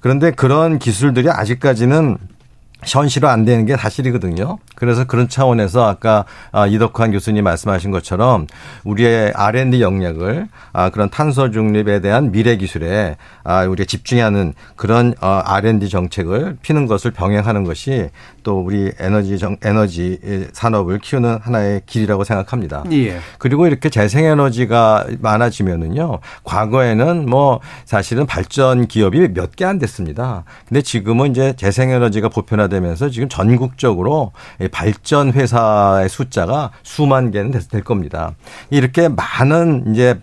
[0.00, 2.18] 그런데 그런 기술들이 아직까지는
[2.86, 4.58] 현실화 안 되는 게 사실이거든요.
[4.74, 8.46] 그래서 그런 차원에서 아까 아, 이덕환 교수님 말씀하신 것처럼
[8.84, 15.40] 우리의 R&D 역량을 아, 그런 탄소 중립에 대한 미래 기술에 아, 우리가 집중하는 그런 어,
[15.44, 18.10] R&D 정책을 피는 것을 병행하는 것이
[18.42, 20.20] 또 우리 에너지 정, 에너지
[20.52, 22.84] 산업을 키우는 하나의 길이라고 생각합니다.
[22.92, 23.18] 예.
[23.38, 26.18] 그리고 이렇게 재생에너지가 많아지면은요.
[26.44, 30.44] 과거에는 뭐 사실은 발전 기업이 몇 개 안 됐습니다.
[30.68, 34.32] 근데 지금은 이제 재생에너지가 보편화 되면서 지금 전국적으로
[34.70, 38.34] 발전 회사의 숫자가 수만 개는 될 겁니다.
[38.70, 40.20] 이렇게 많은 이제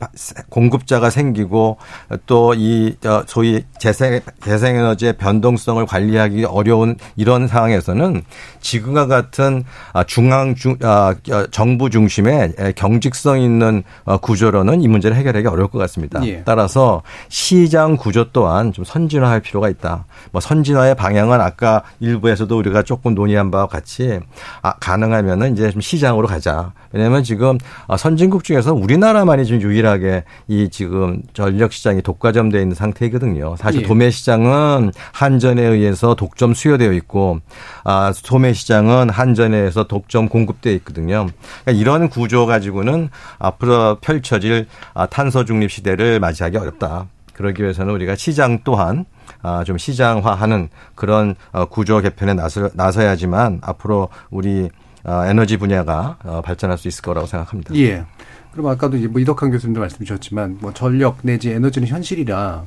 [0.50, 1.78] 공급자가 생기고
[2.26, 2.96] 또 이
[3.28, 8.22] 소위 재생 재생 에너지의 변동성을 관리하기 어려운 이런 상황에서는
[8.60, 11.16] 지금과 같은 아, 중앙 중 아,
[11.52, 16.24] 정부 중심의 경직성 있는 어, 구조로는 이 문제를 해결하기 어려울 것 같습니다.
[16.26, 16.44] 예.
[16.44, 20.06] 따라서 시장 구조 또한 좀 선진화할 필요가 있다.
[20.32, 24.20] 뭐 선진화의 방향은 아까 일부에서 도 우리가 조금 논의한 바와 같이
[24.62, 26.74] 아, 가능하면은 이제 좀 시장으로 가자.
[26.92, 33.56] 왜냐하면 지금 아, 선진국 중에서 우리나라만이 좀 유일하게 이 지금 전력 시장이 독과점되어 있는 상태이거든요.
[33.58, 33.88] 사실 예.
[33.88, 37.40] 도매 시장은 한전에 의해서 독점 수요되어 있고
[37.84, 41.28] 아, 소매 시장은 한전에 의해서 독점 공급되어 있거든요.
[41.64, 47.08] 그러니까 이런 구조 가지고는 앞으로 펼쳐질 아, 탄소 중립 시대를 맞이하기 어렵다.
[47.34, 49.21] 그러기 위해서는 우리가 시장 또한 아,
[49.66, 54.70] 좀 시장화하는 그런 어, 구조 개편에 나서, 나서야지만 앞으로 우리
[55.04, 57.76] 어, 에너지 분야가 어, 발전할 수 있을 거라고 생각합니다.
[57.76, 58.06] 예.
[58.52, 62.64] 그럼 아까도 이제 뭐 이덕환 교수님도 말씀 주셨지만 뭐 전력 내지 에너지는 현실이라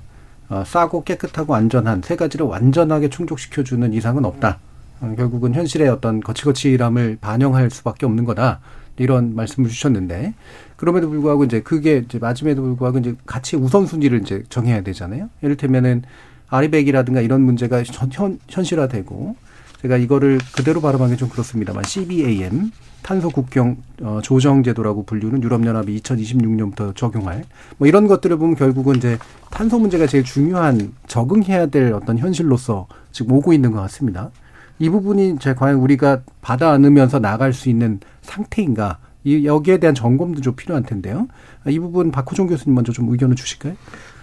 [0.48, 4.58] 어, 싸고 깨끗하고 안전한 세 가지를 완전하게 충족시켜주는 이상은 없다.
[5.00, 8.60] 어, 결국은 현실의 어떤 거칠거칠함을 반영할 수밖에 없는 거다.
[8.96, 10.34] 이런 말씀을 주셨는데
[10.76, 15.30] 그럼에도 불구하고 이제 그게 이제 맞음에도 불구하고 이제 같이 우선순위를 이제 정해야 되잖아요.
[15.42, 16.02] 예를테면은
[16.48, 19.36] 아리백이라든가 이런 문제가 현, 현실화되고
[19.82, 22.70] 제가 이거를 그대로 발음하기 좀 그렇습니다만 CBAM
[23.02, 27.44] 탄소 국경 어, 조정 제도라고 불리는 유럽연합이 2026년부터 적용할
[27.76, 29.18] 뭐 이런 것들을 보면 결국은 이제
[29.50, 34.30] 탄소 문제가 제일 중요한 적응해야 될 어떤 현실로서 지금 오고 있는 것 같습니다.
[34.78, 40.40] 이 부분이 제 과연 우리가 받아 안으면서 나갈 수 있는 상태인가 이 여기에 대한 점검도
[40.40, 41.28] 좀 필요한 텐데요.
[41.66, 43.74] 이 부분 박호정 교수님 먼저 좀 의견을 주실까요?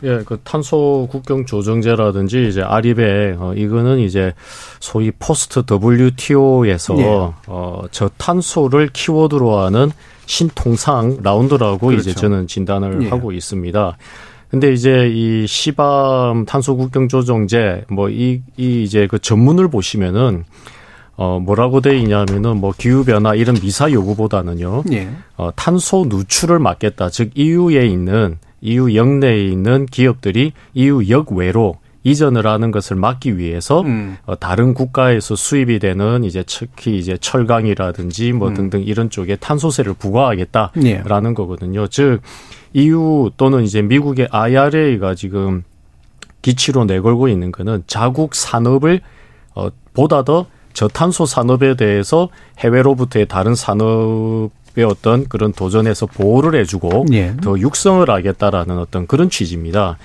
[0.03, 4.33] 예, 그 탄소 국경 조정제라든지 이제 RE100 어, 이거는 이제
[4.79, 7.03] 소위 post WTO에서 예.
[7.47, 9.91] 어 저 탄소를 키워드로 하는
[10.25, 12.09] 신통상 라운드라고 그렇죠.
[12.09, 13.09] 이제 저는 진단을 예.
[13.09, 13.97] 하고 있습니다.
[14.49, 20.43] 근데 이제 이 CBAM 탄소 국경 조정제 뭐이 이 이제 그 전문을 보시면은
[21.15, 24.83] 어 뭐라고 돼 있냐면은 뭐 기후 변화 이런 미사여구보다는요.
[24.93, 25.09] 예.
[25.37, 27.09] 어 탄소 누출을 막겠다.
[27.09, 34.17] 즉 EU에 있는 EU 역내에 있는 기업들이 EU 역외로 이전을 하는 것을 막기 위해서 음.
[34.25, 38.53] 어, 다른 국가에서 수입이 되는 이제 특히 이제 철강이라든지 뭐 음.
[38.55, 41.33] 등등 이런 쪽에 탄소세를 부과하겠다라는 예.
[41.33, 41.87] 거거든요.
[41.87, 42.21] 즉
[42.73, 45.63] EU 또는 이제 미국의 IRA가 지금
[46.41, 49.01] 기치로 내걸고 있는 거는 자국 산업을
[49.53, 54.49] 어 보다 더 저탄소 산업에 대해서 해외로부터의 다른 산업의
[54.87, 57.35] 어떤 그런 도전에서 보호를 해주고 예.
[57.41, 59.97] 더 육성을 하겠다라는 어떤 그런 취지입니다.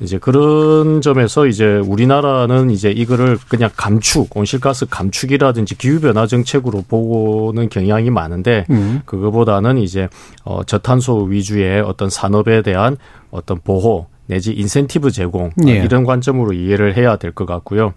[0.00, 8.10] 이제 그런 점에서 이제 우리나라는 이제 이거를 그냥 감축, 온실가스 감축이라든지 기후변화 정책으로 보고는 경향이
[8.10, 9.02] 많은데 음.
[9.04, 10.08] 그거보다는 이제
[10.44, 12.96] 어 저탄소 위주의 어떤 산업에 대한
[13.30, 15.76] 어떤 보호 내지 인센티브 제공 예.
[15.84, 17.94] 이런 관점으로 이해를 해야 될 것 같고요.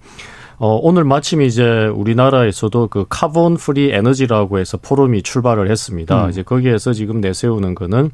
[0.59, 6.25] 어, 오늘 마침 이제 우리나라에서도 그 carbon free energy라고 해서 포럼이 출발을 했습니다.
[6.25, 6.29] 음.
[6.29, 8.09] 이제 거기에서 지금 내세우는 거는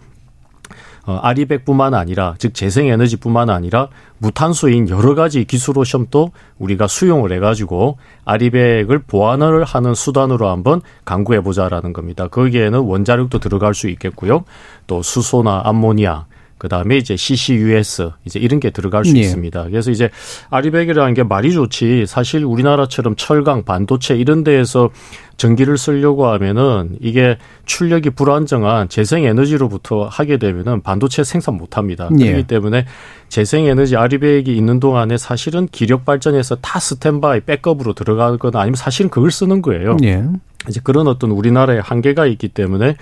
[1.06, 3.90] 어, RE100뿐만 아니라 즉 재생에너지뿐만 아니라
[4.20, 11.92] 무탄소인 여러 가지 기술 옵션도 우리가 수용을 해가지고 아리백을 보완을 하는 수단으로 한번 강구해 보자라는
[11.92, 12.28] 겁니다.
[12.28, 14.46] 거기에는 원자력도 들어갈 수 있겠고요.
[14.88, 16.26] 또 수소나 암모니아
[16.64, 19.20] 그 다음에 이제 CCUS 이제 이런 게 들어갈 수 예.
[19.20, 19.66] 있습니다.
[19.66, 20.10] 그래서 이제
[20.50, 24.90] 아리백이라는 게 말이 좋지 사실 우리나라처럼 철강, 반도체 이런 데에서
[25.36, 32.10] 전기를 쓰려고 하면은 이게 출력이 불안정한 재생 에너지로부터 하게 되면은 반도체 생산 못 합니다.
[32.18, 32.28] 예.
[32.28, 32.86] 그렇기 때문에
[33.28, 39.32] 재생 에너지 아리백이 있는 동안에 사실은 기력 발전에서 다 스탠바이 백업으로 들어가거나 아니면 사실은 그걸
[39.32, 39.98] 쓰는 거예요.
[40.06, 40.24] 예.
[40.70, 42.96] 이제 그런 어떤 우리나라의 한계가 있기 때문에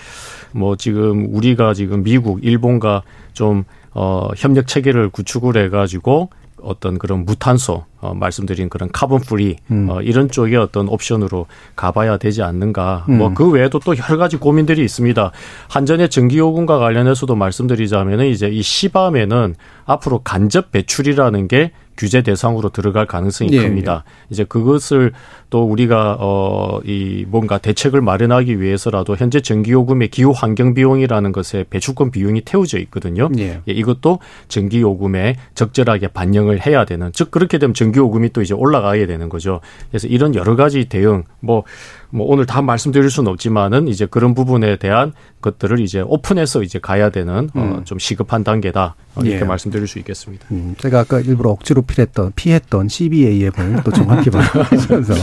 [0.51, 3.03] 뭐 지금 우리가 지금 미국, 일본과
[3.33, 6.29] 좀 어, 협력 체계를 구축을 해가지고
[6.63, 9.87] 어떤 그런 무탄소 어, 말씀드린 그런 carbon free 음.
[9.89, 13.05] 어, 이런 쪽의 어떤 옵션으로 가봐야 되지 않는가.
[13.09, 13.17] 음.
[13.17, 15.31] 뭐그 외에도 또 여러 가지 고민들이 있습니다.
[15.69, 23.51] 한전의 전기요금과 관련해서도 말씀드리자면은 이제 이 CBAM에는 앞으로 간접 배출이라는 게 규제 대상으로 들어갈 가능성이
[23.53, 24.03] 예, 큽니다.
[24.05, 24.25] 예.
[24.29, 25.11] 이제 그것을
[25.49, 32.41] 또 우리가 어이 뭔가 대책을 마련하기 위해서라도 현재 전기요금의 기후 환경 비용이라는 것에 배출권 비용이
[32.41, 33.29] 태워져 있거든요.
[33.37, 33.61] 예.
[33.67, 39.29] 예, 이것도 전기요금에 적절하게 반영을 해야 되는 즉 그렇게 되면 전기요금이 또 이제 올라가게 되는
[39.29, 39.61] 거죠.
[39.89, 41.63] 그래서 이런 여러 가지 대응 뭐
[42.11, 47.09] 뭐 오늘 다 말씀드릴 수는 없지만은 이제 그런 부분에 대한 것들을 이제 오픈해서 이제 가야
[47.09, 47.73] 되는 어, 음.
[47.73, 49.43] 어, 좀 시급한 단계다 어, 이렇게 예.
[49.43, 50.45] 말씀드릴 수 있겠습니다.
[50.51, 55.13] 음, 제가 아까 일부러 억지로 피했던 피했던 CBAM을 또 정확히 말하면서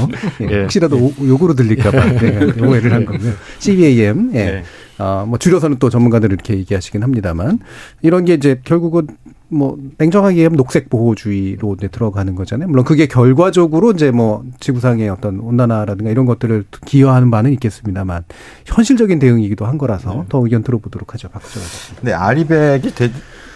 [0.43, 0.51] 예.
[0.51, 0.63] 예.
[0.63, 3.33] 혹시라도 요구로 들릴까봐 네, 오해를 한 거고요.
[3.59, 4.39] CBAM 예.
[4.39, 4.65] 예.
[4.99, 7.61] 어, 뭐 줄여서는 또 전문가들이 이렇게 얘기하시긴 합니다만
[8.03, 9.07] 이런 게 이제 결국은
[9.51, 12.69] 뭐 냉정하게 얘기하면 녹색 보호주의로 이제 들어가는 거잖아요.
[12.69, 18.25] 물론 그게 결과적으로 이제 뭐 지구상의 어떤 온난화라든가 이런 것들을 기여하는 바는 있겠습니다만
[18.67, 20.23] 현실적인 대응이기도 한 거라서 네.
[20.29, 21.29] 더 의견 들어보도록 하죠.
[21.29, 21.63] 박수정
[22.03, 23.11] 네, 아리백이 되,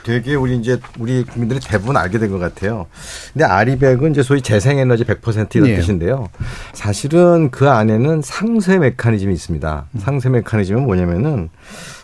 [0.05, 2.87] 되게 우리 이제 우리 국민들이 대부분 알게 된 것 같아요.
[3.35, 5.77] 근데 아리백은 이제 소위 재생에너지 100% 이런 네.
[5.77, 6.29] 뜻인데요.
[6.73, 9.87] 사실은 그 안에는 상쇄 메커니즘이 있습니다.
[9.93, 10.01] 음.
[10.01, 11.51] 상쇄 메커니즘은 뭐냐면은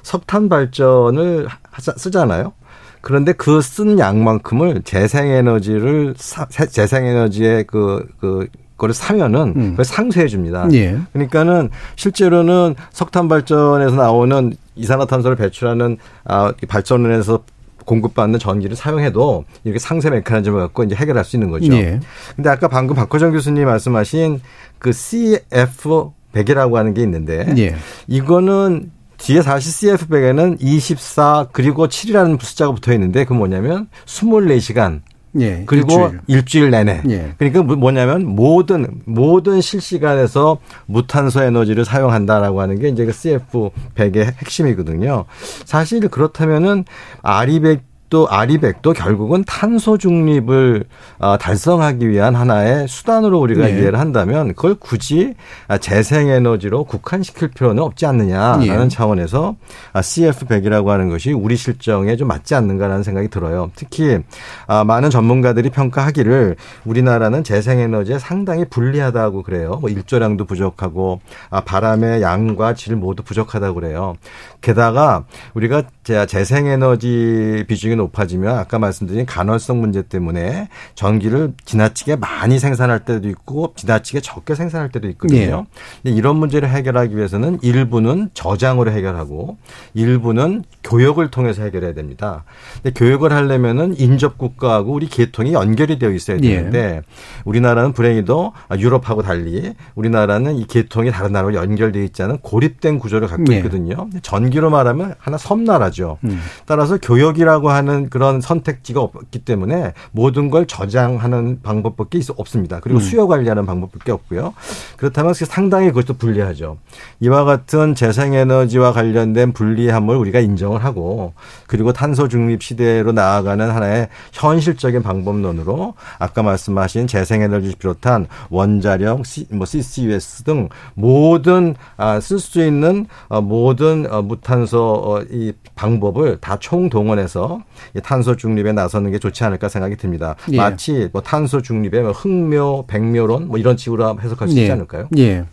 [0.02, 2.52] 석탄 발전을 하자, 쓰잖아요.
[3.00, 9.70] 그런데 그 쓴 양만큼을 재생에너지를 사, 재생에너지의 그, 그, 거를 사면은 음.
[9.70, 10.68] 그걸 상쇄해 줍니다.
[10.72, 10.98] 예.
[11.12, 17.42] 그러니까는 실제로는 석탄 발전에서 나오는 이산화탄소를 배출하는 아, 발전원에서
[17.84, 21.72] 공급받는 전기를 사용해도 이렇게 상세 메커니즘을 갖고 이제 해결할 수 있는 거죠.
[21.74, 22.00] 예.
[22.36, 24.40] 근데 아까 방금 박호정 교수님 말씀하신
[24.78, 27.74] 그 CF 100이라고 하는 게 있는데 예.
[28.06, 35.02] 이거는 뒤에 사실 CF100에는 24 그리고 7이라는 숫자가 붙어 있는데 그 뭐냐면 24시간
[35.38, 37.02] 예, 그리고 일주일, 일주일 내내.
[37.10, 37.34] 예.
[37.36, 45.26] 그러니까 뭐, 뭐냐면 모든 모든 실시간에서 무탄소 에너지를 사용한다라고 하는 게 이제 그 CF100의 핵심이거든요.
[45.64, 46.84] 사실 그렇다면은
[47.22, 50.84] 아리백 또 아리백도 결국은 탄소 중립을
[51.18, 53.72] 어, 달성하기 위한 하나의 수단으로 우리가 네.
[53.72, 55.34] 이해를 한다면 그걸 굳이
[55.80, 58.88] 재생에너지로 국한시킬 필요는 없지 않느냐라는 네.
[58.88, 59.56] 차원에서
[59.94, 63.70] CF100이라고 하는 것이 우리 실정에 좀 맞지 않는가라는 생각이 들어요.
[63.74, 64.18] 특히
[64.66, 69.78] 아, 많은 전문가들이 평가하기를 우리나라는 재생에너지에 상당히 불리하다고 그래요.
[69.80, 74.14] 뭐 일조량도 부족하고 아, 바람의 양과 질 모두 부족하다고 그래요.
[74.60, 83.28] 게다가 우리가 재생에너지 비중이 높아지면 아까 말씀드린 간헐성 문제 때문에 전기를 지나치게 많이 생산할 때도
[83.28, 85.66] 있고 지나치게 적게 생산할 때도 있거든요.
[86.02, 86.10] 네.
[86.10, 89.58] 이런 문제를 해결하기 위해서는 일부는 저장으로 해결하고
[89.94, 92.44] 일부는 교역을 통해서 해결해야 됩니다.
[92.82, 96.56] 근데 교역을 하려면은 인접 국가하고 우리 계통이 연결이 되어 있어야 예.
[96.56, 97.00] 되는데 네.
[97.44, 103.44] 우리나라는 불행히도 유럽하고 달리 우리나라는 이 계통이 다른 나라로 연결되어 있지 않은 고립된 구조를 갖고
[103.44, 103.58] 네.
[103.58, 104.08] 있거든요.
[104.22, 106.18] 전기로 말하면 하나 섬나라죠.
[106.24, 106.40] 음.
[106.66, 112.80] 따라서 교역이라고 하는 하는 그런 선택지가 없기 때문에 모든 걸 저장하는 방법밖에 없습니다.
[112.80, 113.02] 그리고 음.
[113.02, 114.54] 수요 관리하는 방법밖에 없고요.
[114.96, 116.76] 그렇다면 상당히 그것도 불리하죠.
[117.20, 121.32] 이와 같은 재생에너지와 관련된 불리함을 우리가 인정을 하고
[121.66, 130.44] 그리고 탄소 중립 시대로 나아가는 하나의 현실적인 방법론으로 아까 말씀하신 재생에너지 비롯한 원자력, 뭐 CCUS
[130.44, 137.60] 등 모든 아, 쓸수 있는 어, 모든 어, 무탄소 어, 이 방법을 다 총동원해서
[138.02, 140.36] 탄소 중립에 나서는 게 좋지 않을까 생각이 듭니다.
[140.52, 140.56] 예.
[140.56, 144.70] 마치 뭐 탄소 중립의 뭐 흑묘, 백묘론 뭐 이런 식으로 해석할 수 있지 예.
[144.72, 145.08] 않을까요?
[145.16, 145.44] 예.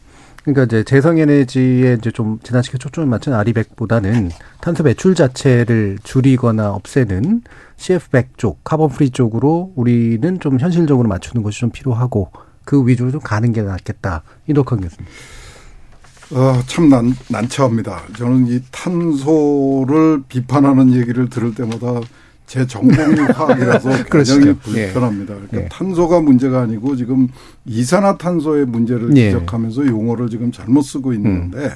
[0.45, 4.29] 그러니까 이제 재생에너지에 이제 좀 지나치게 초점을 맞춘 RE100보다는
[4.61, 7.41] 탄소 배출 자체를 줄이거나 없애는
[7.77, 12.31] CF100 쪽, carbon free 쪽으로 우리는 좀 현실적으로 맞추는 것이 좀 필요하고
[12.63, 14.21] 그 위주로 좀 가는 게 낫겠다.
[14.47, 15.05] 이덕환 교수님.
[16.31, 18.03] 어, 참 난, 난처합니다.
[18.17, 22.01] 저는 이 탄소를 비판하는 얘기를 들을 때마다
[22.47, 25.33] 제 전공이 화학이라서 굉장히 불편합니다.
[25.33, 25.67] 그러니까 예.
[25.69, 27.27] 탄소가 문제가 아니고 지금
[27.65, 29.31] 이산화탄소의 문제를 예.
[29.31, 31.69] 지적하면서 용어를 지금 잘못 쓰고 있는데 음.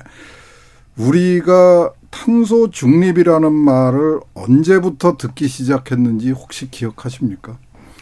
[0.97, 7.57] 우리가 탄소 중립이라는 말을 언제부터 듣기 시작했는지 혹시 기억하십니까?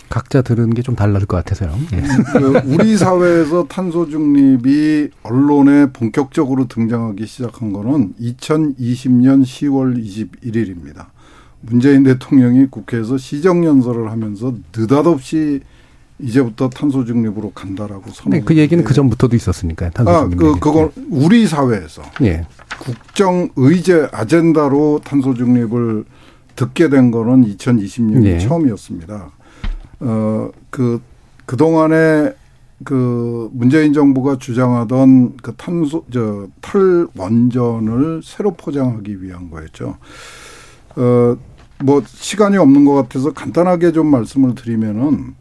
[0.09, 1.75] 각자 들은 게 좀 달라질 것 같아서요.
[1.93, 2.01] 예.
[2.39, 11.07] 그 우리 사회에서 탄소 중립이 언론에 본격적으로 등장하기 시작한 거는 2020년 10월 21일입니다.
[11.61, 15.61] 문재인 대통령이 국회에서 시정연설을 하면서 느닷없이
[16.19, 18.39] 이제부터 탄소 중립으로 간다라고 선언.
[18.39, 19.89] 네, 그 얘기는 그 전부터도 있었으니까요.
[19.91, 20.37] 탄소 아, 중립.
[20.37, 22.45] 그 그건 우리 사회에서 예.
[22.79, 26.05] 국정 의제 아젠다로 탄소 중립을
[26.55, 28.39] 듣게 된 거는 2020년이 예.
[28.39, 29.31] 처음이었습니다.
[29.99, 31.01] 어, 그,
[31.45, 32.33] 그동안에
[32.83, 39.97] 그 문재인 정부가 주장하던 그 탄소, 저, 탈원전을 새로 포장하기 위한 거였죠.
[40.95, 41.37] 어,
[41.83, 45.35] 뭐, 시간이 없는 것 같아서 간단하게 좀 말씀을 드리면은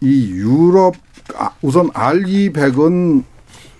[0.00, 0.94] 이 유럽,
[1.36, 3.24] 아, 우선 RE100은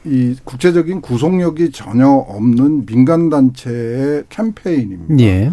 [0.05, 5.19] 이 국제적인 구속력이 전혀 없는 민간단체의 캠페인입니다.
[5.25, 5.53] 예.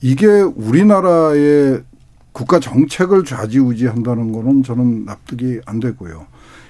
[0.00, 1.82] 이게 우리나라의
[2.40, 6.26] 국가 정책을 좌지우지한다는 거는 저는 납득이 안 되고요.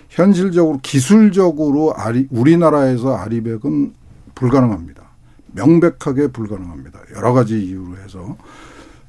[0.09, 3.95] 현실적으로 기술적으로 아리, 우리나라에서 아리백은
[4.35, 5.05] 불가능합니다.
[5.53, 6.99] 명백하게 불가능합니다.
[7.15, 8.37] 여러 가지 이유로 해서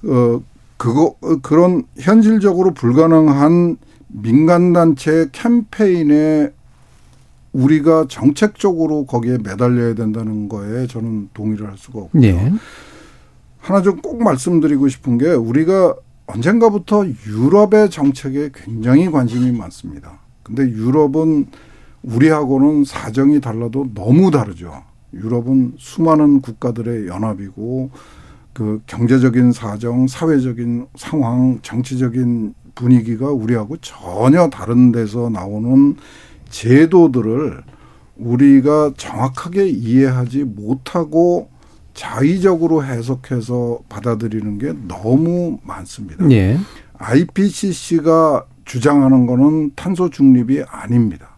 [0.04, 0.44] 어
[0.78, 3.78] 그거 그런 현실적으로 불가능한
[4.10, 6.54] 민간 단체 캠페인에
[7.54, 12.22] 우리가 정책적으로 거기에 매달려야 된다는 거에 저는 동의를 할 수가 없고요.
[12.22, 12.54] 네.
[13.58, 15.96] 하나 좀 꼭 말씀드리고 싶은 게 우리가
[16.34, 20.20] 언젠가부터 유럽의 정책에 굉장히 관심이 많습니다.
[20.44, 21.48] 근데 유럽은
[22.04, 24.84] 우리하고는 사정이 달라도 너무 다르죠.
[25.14, 27.92] 유럽은 수많은 국가들의 연합이고
[28.54, 35.96] 그 경제적인 사정, 사회적인 상황, 정치적인 분위기가 우리하고 전혀 다른 데서 나오는
[36.50, 37.64] 제도들을
[38.18, 41.50] 우리가 정확하게 이해하지 못하고
[42.02, 46.28] 자의적으로 해석해서 받아들이는 게 너무 많습니다.
[46.32, 46.58] 예.
[46.98, 51.38] IPCC가 주장하는 거는 탄소 중립이 아닙니다.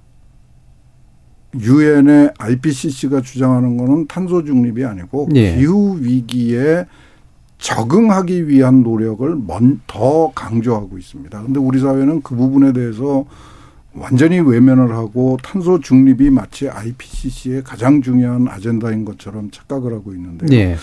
[1.60, 5.58] 유엔의 IPCC가 주장하는 거는 탄소 중립이 아니고 예.
[5.58, 6.86] 기후 위기에
[7.58, 11.44] 적응하기 위한 노력을 먼 더 강조하고 있습니다.
[11.44, 13.26] 근데 우리 사회는 그 부분에 대해서
[13.96, 20.50] 완전히 외면을 하고 탄소 중립이 마치 IPCC의 가장 중요한 아젠다인 것처럼 착각을 하고 있는데요.
[20.50, 20.76] 네.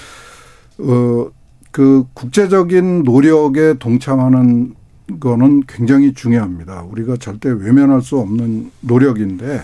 [0.79, 1.31] 어,
[1.71, 4.75] 그 국제적인 노력에 동참하는
[5.19, 6.83] 거는 굉장히 중요합니다.
[6.83, 9.63] 우리가 절대 외면할 수 없는 노력인데,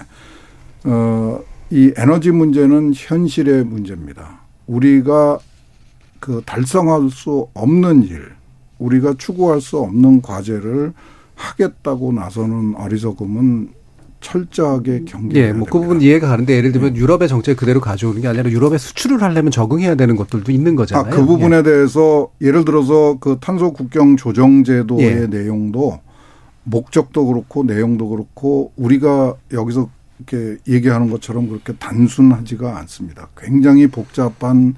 [0.85, 1.41] 어,
[1.71, 4.41] 이 에너지 문제는 현실의 문제입니다.
[4.67, 5.39] 우리가
[6.19, 8.33] 그 달성할 수 없는 일,
[8.79, 10.93] 우리가 추구할 수 없는 과제를
[11.37, 13.71] 하겠다고 나서는 어리석음은
[14.21, 15.41] 철저하게 경계.
[15.41, 16.99] 예, 뭐그 부분 이해가 가는데 예를 들면 예.
[16.99, 21.13] 유럽의 정책 그대로 가져오는 게 아니라 유럽에 수출을 하려면 적응해야 되는 것들도 있는 거잖아요.
[21.13, 21.63] 아, 그 부분에 예.
[21.63, 25.27] 대해서 예를 들어서 그 탄소 국경 조정 제도의 예.
[25.27, 26.01] 내용도
[26.65, 33.29] 목적도 그렇고 내용도 그렇고 우리가 여기서 이렇게 얘기하는 것처럼 그렇게 단순하지가 않습니다.
[33.37, 34.75] 굉장히 복잡한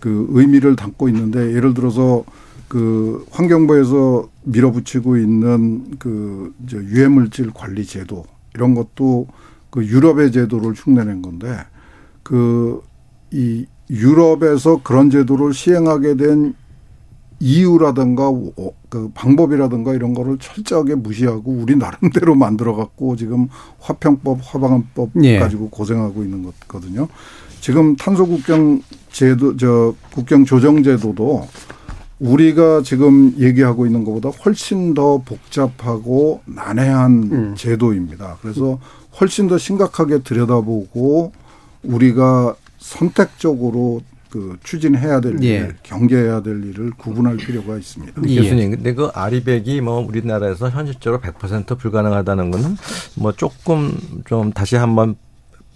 [0.00, 2.24] 그 의미를 담고 있는데 예를 들어서
[2.68, 8.24] 그 환경부에서 밀어붙이고 있는 그 이제 유해물질 관리 제도
[8.54, 9.28] 이런 것도
[9.70, 11.56] 그 유럽의 제도를 흉내낸 건데
[12.22, 12.82] 그
[13.32, 16.54] 이 유럽에서 그런 제도를 시행하게 된
[17.40, 18.30] 이유라든가
[18.88, 23.48] 그 방법이라든가 이런 거를 철저하게 무시하고 우리 나름대로 만들어 갖고 지금
[23.80, 25.38] 화평법, 화방법 예.
[25.38, 27.08] 가지고 고생하고 있는 거거든요.
[27.60, 31.48] 지금 탄소 국경 제도 저 국경 조정 제도도
[32.22, 37.54] 우리가 지금 얘기하고 있는 것보다 훨씬 더 복잡하고 난해한 음.
[37.56, 38.38] 제도입니다.
[38.40, 38.78] 그래서
[39.20, 41.32] 훨씬 더 심각하게 들여다보고
[41.82, 45.48] 우리가 선택적으로 그 추진해야 될 예.
[45.48, 48.22] 일, 경계해야 될 일을 구분할 필요가 있습니다.
[48.28, 48.36] 예.
[48.36, 52.76] 교수님, 근데 그 아리백이 뭐 우리나라에서 현실적으로 100% 불가능하다는 거는
[53.16, 55.16] 뭐 조금 좀 다시 한번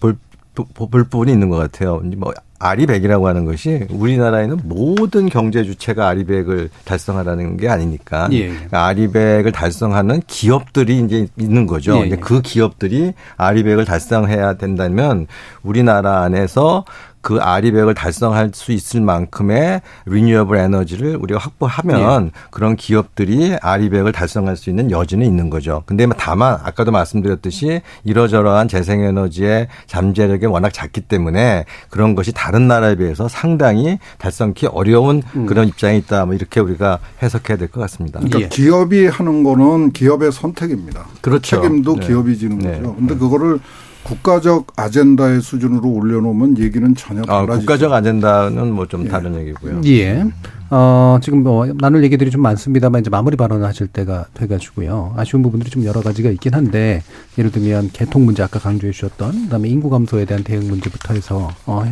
[0.00, 0.16] 볼,
[0.64, 2.00] 볼 부분이 있는 것 같아요.
[2.16, 8.48] 뭐 아리백이라고 하는 것이 우리나라에는 모든 경제 주체가 아리백을 달성하라는 게 아니니까 예.
[8.48, 11.98] 그러니까 아리백을 달성하는 기업들이 이제 있는 거죠.
[11.98, 12.06] 예.
[12.06, 15.26] 이제 그 기업들이 아리백을 달성해야 된다면
[15.62, 16.84] 우리나라 안에서
[17.26, 22.30] 그 아리백을 달성할 수 있을 만큼의 리뉴어블 에너지를 우리가 확보하면 네.
[22.52, 25.82] 그런 기업들이 아리백을 달성할 수 있는 여지는 있는 거죠.
[25.86, 32.94] 근데 뭐 다만 아까도 말씀드렸듯이 이러저러한 재생에너지의 잠재력이 워낙 작기 때문에 그런 것이 다른 나라에
[32.94, 35.46] 비해서 상당히 달성기 어려운 음.
[35.46, 36.26] 그런 입장이 있다.
[36.26, 38.20] 뭐 이렇게 우리가 해석해야 될 것 같습니다.
[38.20, 38.48] 그러니까 예.
[38.48, 41.06] 기업이 하는 거는 기업의 선택입니다.
[41.22, 41.56] 그렇죠.
[41.56, 42.06] 책임도 네.
[42.06, 42.76] 기업이 지는 네.
[42.76, 42.94] 거죠.
[42.94, 43.58] 근데 그거를
[44.06, 47.52] 국가적 아젠다의 수준으로 올려놓으면 얘기는 전혀 아, 달라지죠.
[47.52, 49.08] 아, 국가적 아젠다는 뭐좀 예.
[49.08, 49.80] 다른 얘기고요.
[49.86, 50.24] 예.
[50.70, 55.14] 어, 지금 뭐 나눌 얘기들이 좀 많습니다만 이제 마무리 발언을 하실 때가 돼가지고요.
[55.16, 57.02] 아쉬운 부분들이 좀 여러 가지가 있긴 한데
[57.36, 61.84] 예를 들면 개통 문제 아까 강조해 주셨던 그다음에 인구 감소에 대한 대응 문제부터 해서 어,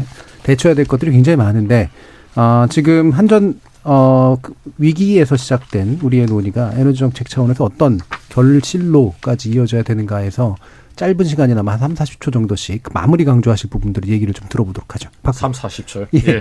[0.44, 1.90] 대처해야 될 것들이 굉장히 많은데
[2.36, 7.98] 어, 지금 한전 어, 그 위기에서 시작된 우리의 논의가 에너지 정책 차원에서 어떤
[8.28, 10.54] 결실로까지 이어져야 되는가에서
[10.96, 15.10] 짧은 시간이나마 한 3, 40초 정도씩 그 마무리 강조하실 부분들 얘기를 좀 들어보도록 하죠.
[15.22, 16.08] 박 3, 40초요?
[16.14, 16.40] 예.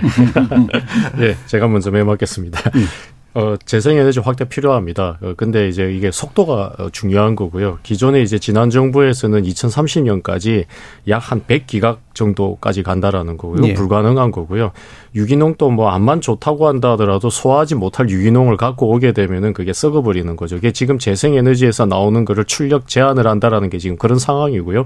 [1.20, 1.26] 예.
[1.26, 2.70] 예, 제가 먼저 메모하겠습니다.
[2.74, 2.86] 음.
[3.34, 5.18] 어, 재생에너지 확대 필요합니다.
[5.20, 7.78] 어, 근데 이제 이게 속도가 어, 중요한 거고요.
[7.82, 10.66] 기존에 이제 지난 정부에서는 2030년까지
[11.08, 13.66] 약 한 100기가 정도까지 간다라는 거고요.
[13.66, 13.74] 예.
[13.74, 14.72] 불가능한 거고요.
[15.14, 20.56] 유기농도 뭐 암만 좋다고 한다 하더라도 소화하지 못할 유기농을 갖고 오게 되면은 그게 썩어버리는 거죠.
[20.56, 24.84] 이게 지금 재생에너지에서 나오는 거를 출력 제한을 한다라는 게 지금 그런 상황이고요.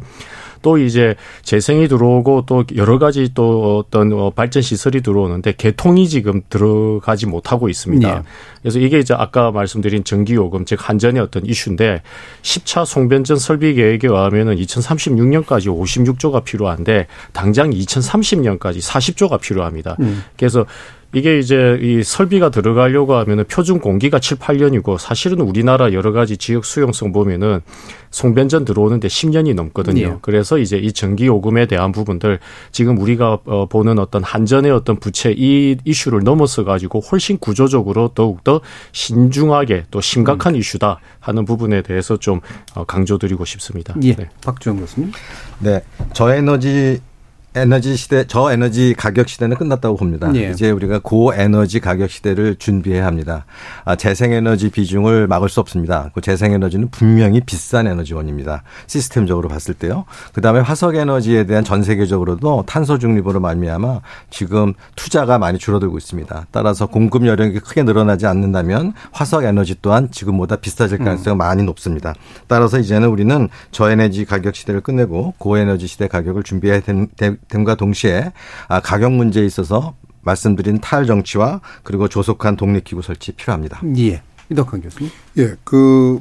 [0.62, 6.42] 또 이제 재생이 들어오고 또 여러 가지 또 어떤 어, 발전 시설이 들어오는데 개통이 지금
[6.48, 8.14] 들어가지 못하고 있습니다.
[8.14, 8.22] 네.
[8.62, 12.02] 그래서 이게 이제 아까 말씀드린 전기 요금 즉 한전의 어떤 이슈인데
[12.42, 19.96] 10차 송변전 설비 계획에 의하면은 2036년까지 56조가 필요한데 당장 2030년까지 40조가 필요합니다.
[20.00, 20.24] 음.
[20.36, 20.66] 그래서
[21.14, 26.66] 이게 이제 이 설비가 들어가려고 하면은 표준 공기가 7, 8년이고 사실은 우리나라 여러 가지 지역
[26.66, 27.60] 수용성 보면은
[28.10, 30.00] 송변전 들어오는데 10년이 넘거든요.
[30.00, 30.16] 예.
[30.20, 32.40] 그래서 이제 이 전기 요금에 대한 부분들
[32.72, 38.44] 지금 우리가 어, 보는 어떤 한전의 어떤 부채 이 이슈를 넘어서 가지고 훨씬 구조적으로 더욱
[38.44, 38.60] 더
[38.92, 40.58] 신중하게 또 심각한 음.
[40.58, 42.40] 이슈다 하는 부분에 대해서 좀
[42.74, 43.94] 어, 강조드리고 싶습니다.
[44.02, 44.14] 예.
[44.14, 44.28] 네.
[44.44, 45.12] 박주영 교수님.
[45.60, 45.82] 네.
[46.12, 47.00] 저에너지
[47.54, 50.30] 에너지 시대, 저 에너지 가격 시대는 끝났다고 봅니다.
[50.34, 50.50] 예.
[50.50, 53.46] 이제 우리가 고 에너지 가격 시대를 준비해야 합니다.
[53.84, 56.10] 아, 재생에너지 비중을 막을 수 없습니다.
[56.14, 58.62] 그 재생에너지는 분명히 비싼 에너지원입니다.
[58.86, 60.04] 시스템적으로 봤을 때요.
[60.32, 66.46] 그 다음에 화석 에너지에 대한 전 세계적으로도 탄소 중립으로 말미암아 지금 투자가 많이 줄어들고 있습니다.
[66.50, 71.38] 따라서 공급 여력이 크게 늘어나지 않는다면 화석 에너지 또한 지금보다 비싸질 가능성이 음.
[71.38, 72.14] 많이 높습니다.
[72.46, 76.80] 따라서 이제는 우리는 저에너지 가격 시대를 끝내고 고에너지 시대 가격을 준비해야
[77.48, 78.32] 됨과 동시에
[78.68, 83.80] 아, 가격 문제에 있어서 말씀드린 타율 정치와 그리고 조속한 독립기구 설치 필요합니다.
[83.98, 84.22] 예.
[84.50, 85.10] 이덕환 교수님.
[85.38, 85.54] 예.
[85.64, 86.20] 그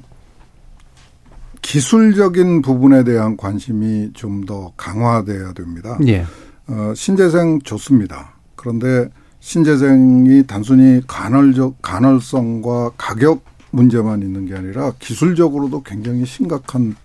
[1.62, 5.98] 기술적인 부분에 대한 관심이 좀 더 강화돼야 됩니다.
[6.08, 6.26] 예.
[6.68, 8.34] 어, 신재생 좋습니다.
[8.56, 9.10] 그런데
[9.42, 16.96] 신재생이 단순히 간헐적 간헐성과 가격 문제만 있는 게 아니라 기술적으로도 굉장히 심각한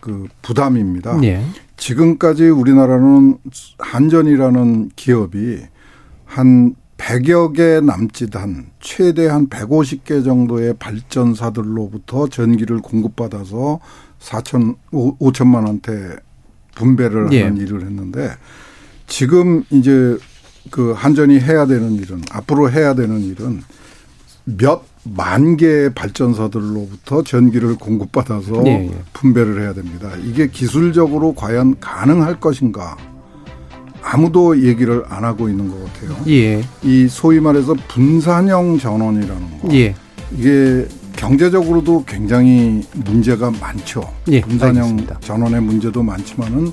[0.00, 1.22] 그 부담입니다.
[1.24, 1.42] 예.
[1.76, 3.38] 지금까지 우리나라는
[3.78, 5.60] 한전이라는 기업이
[6.24, 13.80] 한 100여 개 남짓한 최대 한 150개 정도의 발전사들로부터 전기를 공급받아서
[14.20, 16.16] 4천 5천만 원대
[16.74, 17.44] 분배를 예.
[17.44, 18.30] 하는 일을 했는데
[19.06, 20.16] 지금 이제
[20.70, 23.62] 그 한전이 해야 되는 일은 앞으로 해야 되는 일은
[24.44, 28.90] 몇 만 개의 발전사들로부터 전기를 공급받아서 네.
[29.12, 30.10] 분배를 해야 됩니다.
[30.24, 32.96] 이게 기술적으로 과연 가능할 것인가?
[34.02, 36.16] 아무도 얘기를 안 하고 있는 것 같아요.
[36.28, 36.62] 예.
[36.82, 39.74] 이 소위 말해서 분산형 전원이라는 거.
[39.74, 39.94] 예.
[40.36, 44.02] 이게 경제적으로도 굉장히 문제가 많죠.
[44.28, 45.20] 예, 분산형 알겠습니다.
[45.20, 46.72] 전원의 문제도 많지만은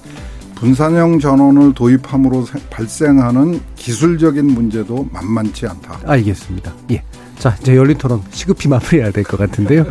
[0.56, 6.00] 분산형 전원을 도입함으로 발생하는 기술적인 문제도 만만치 않다.
[6.06, 6.74] 알겠습니다.
[6.92, 7.04] 예.
[7.40, 9.86] 자, 이제 열린 토론 시급히 마무리해야 될 것 같은데요.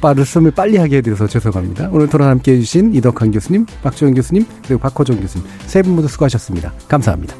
[0.00, 1.90] 말씀을 빨리 하게 돼서 죄송합니다.
[1.92, 6.72] 오늘 토론 함께 해주신 이덕환 교수님, 박지원 교수님, 그리고 박호정 교수님 세 분 모두 수고하셨습니다.
[6.88, 7.34] 감사합니다.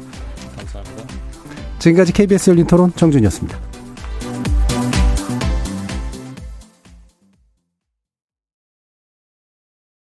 [0.57, 1.03] 감사합니다.
[1.79, 3.57] 지금까지 KBS 열린 토론 정준이었습니다.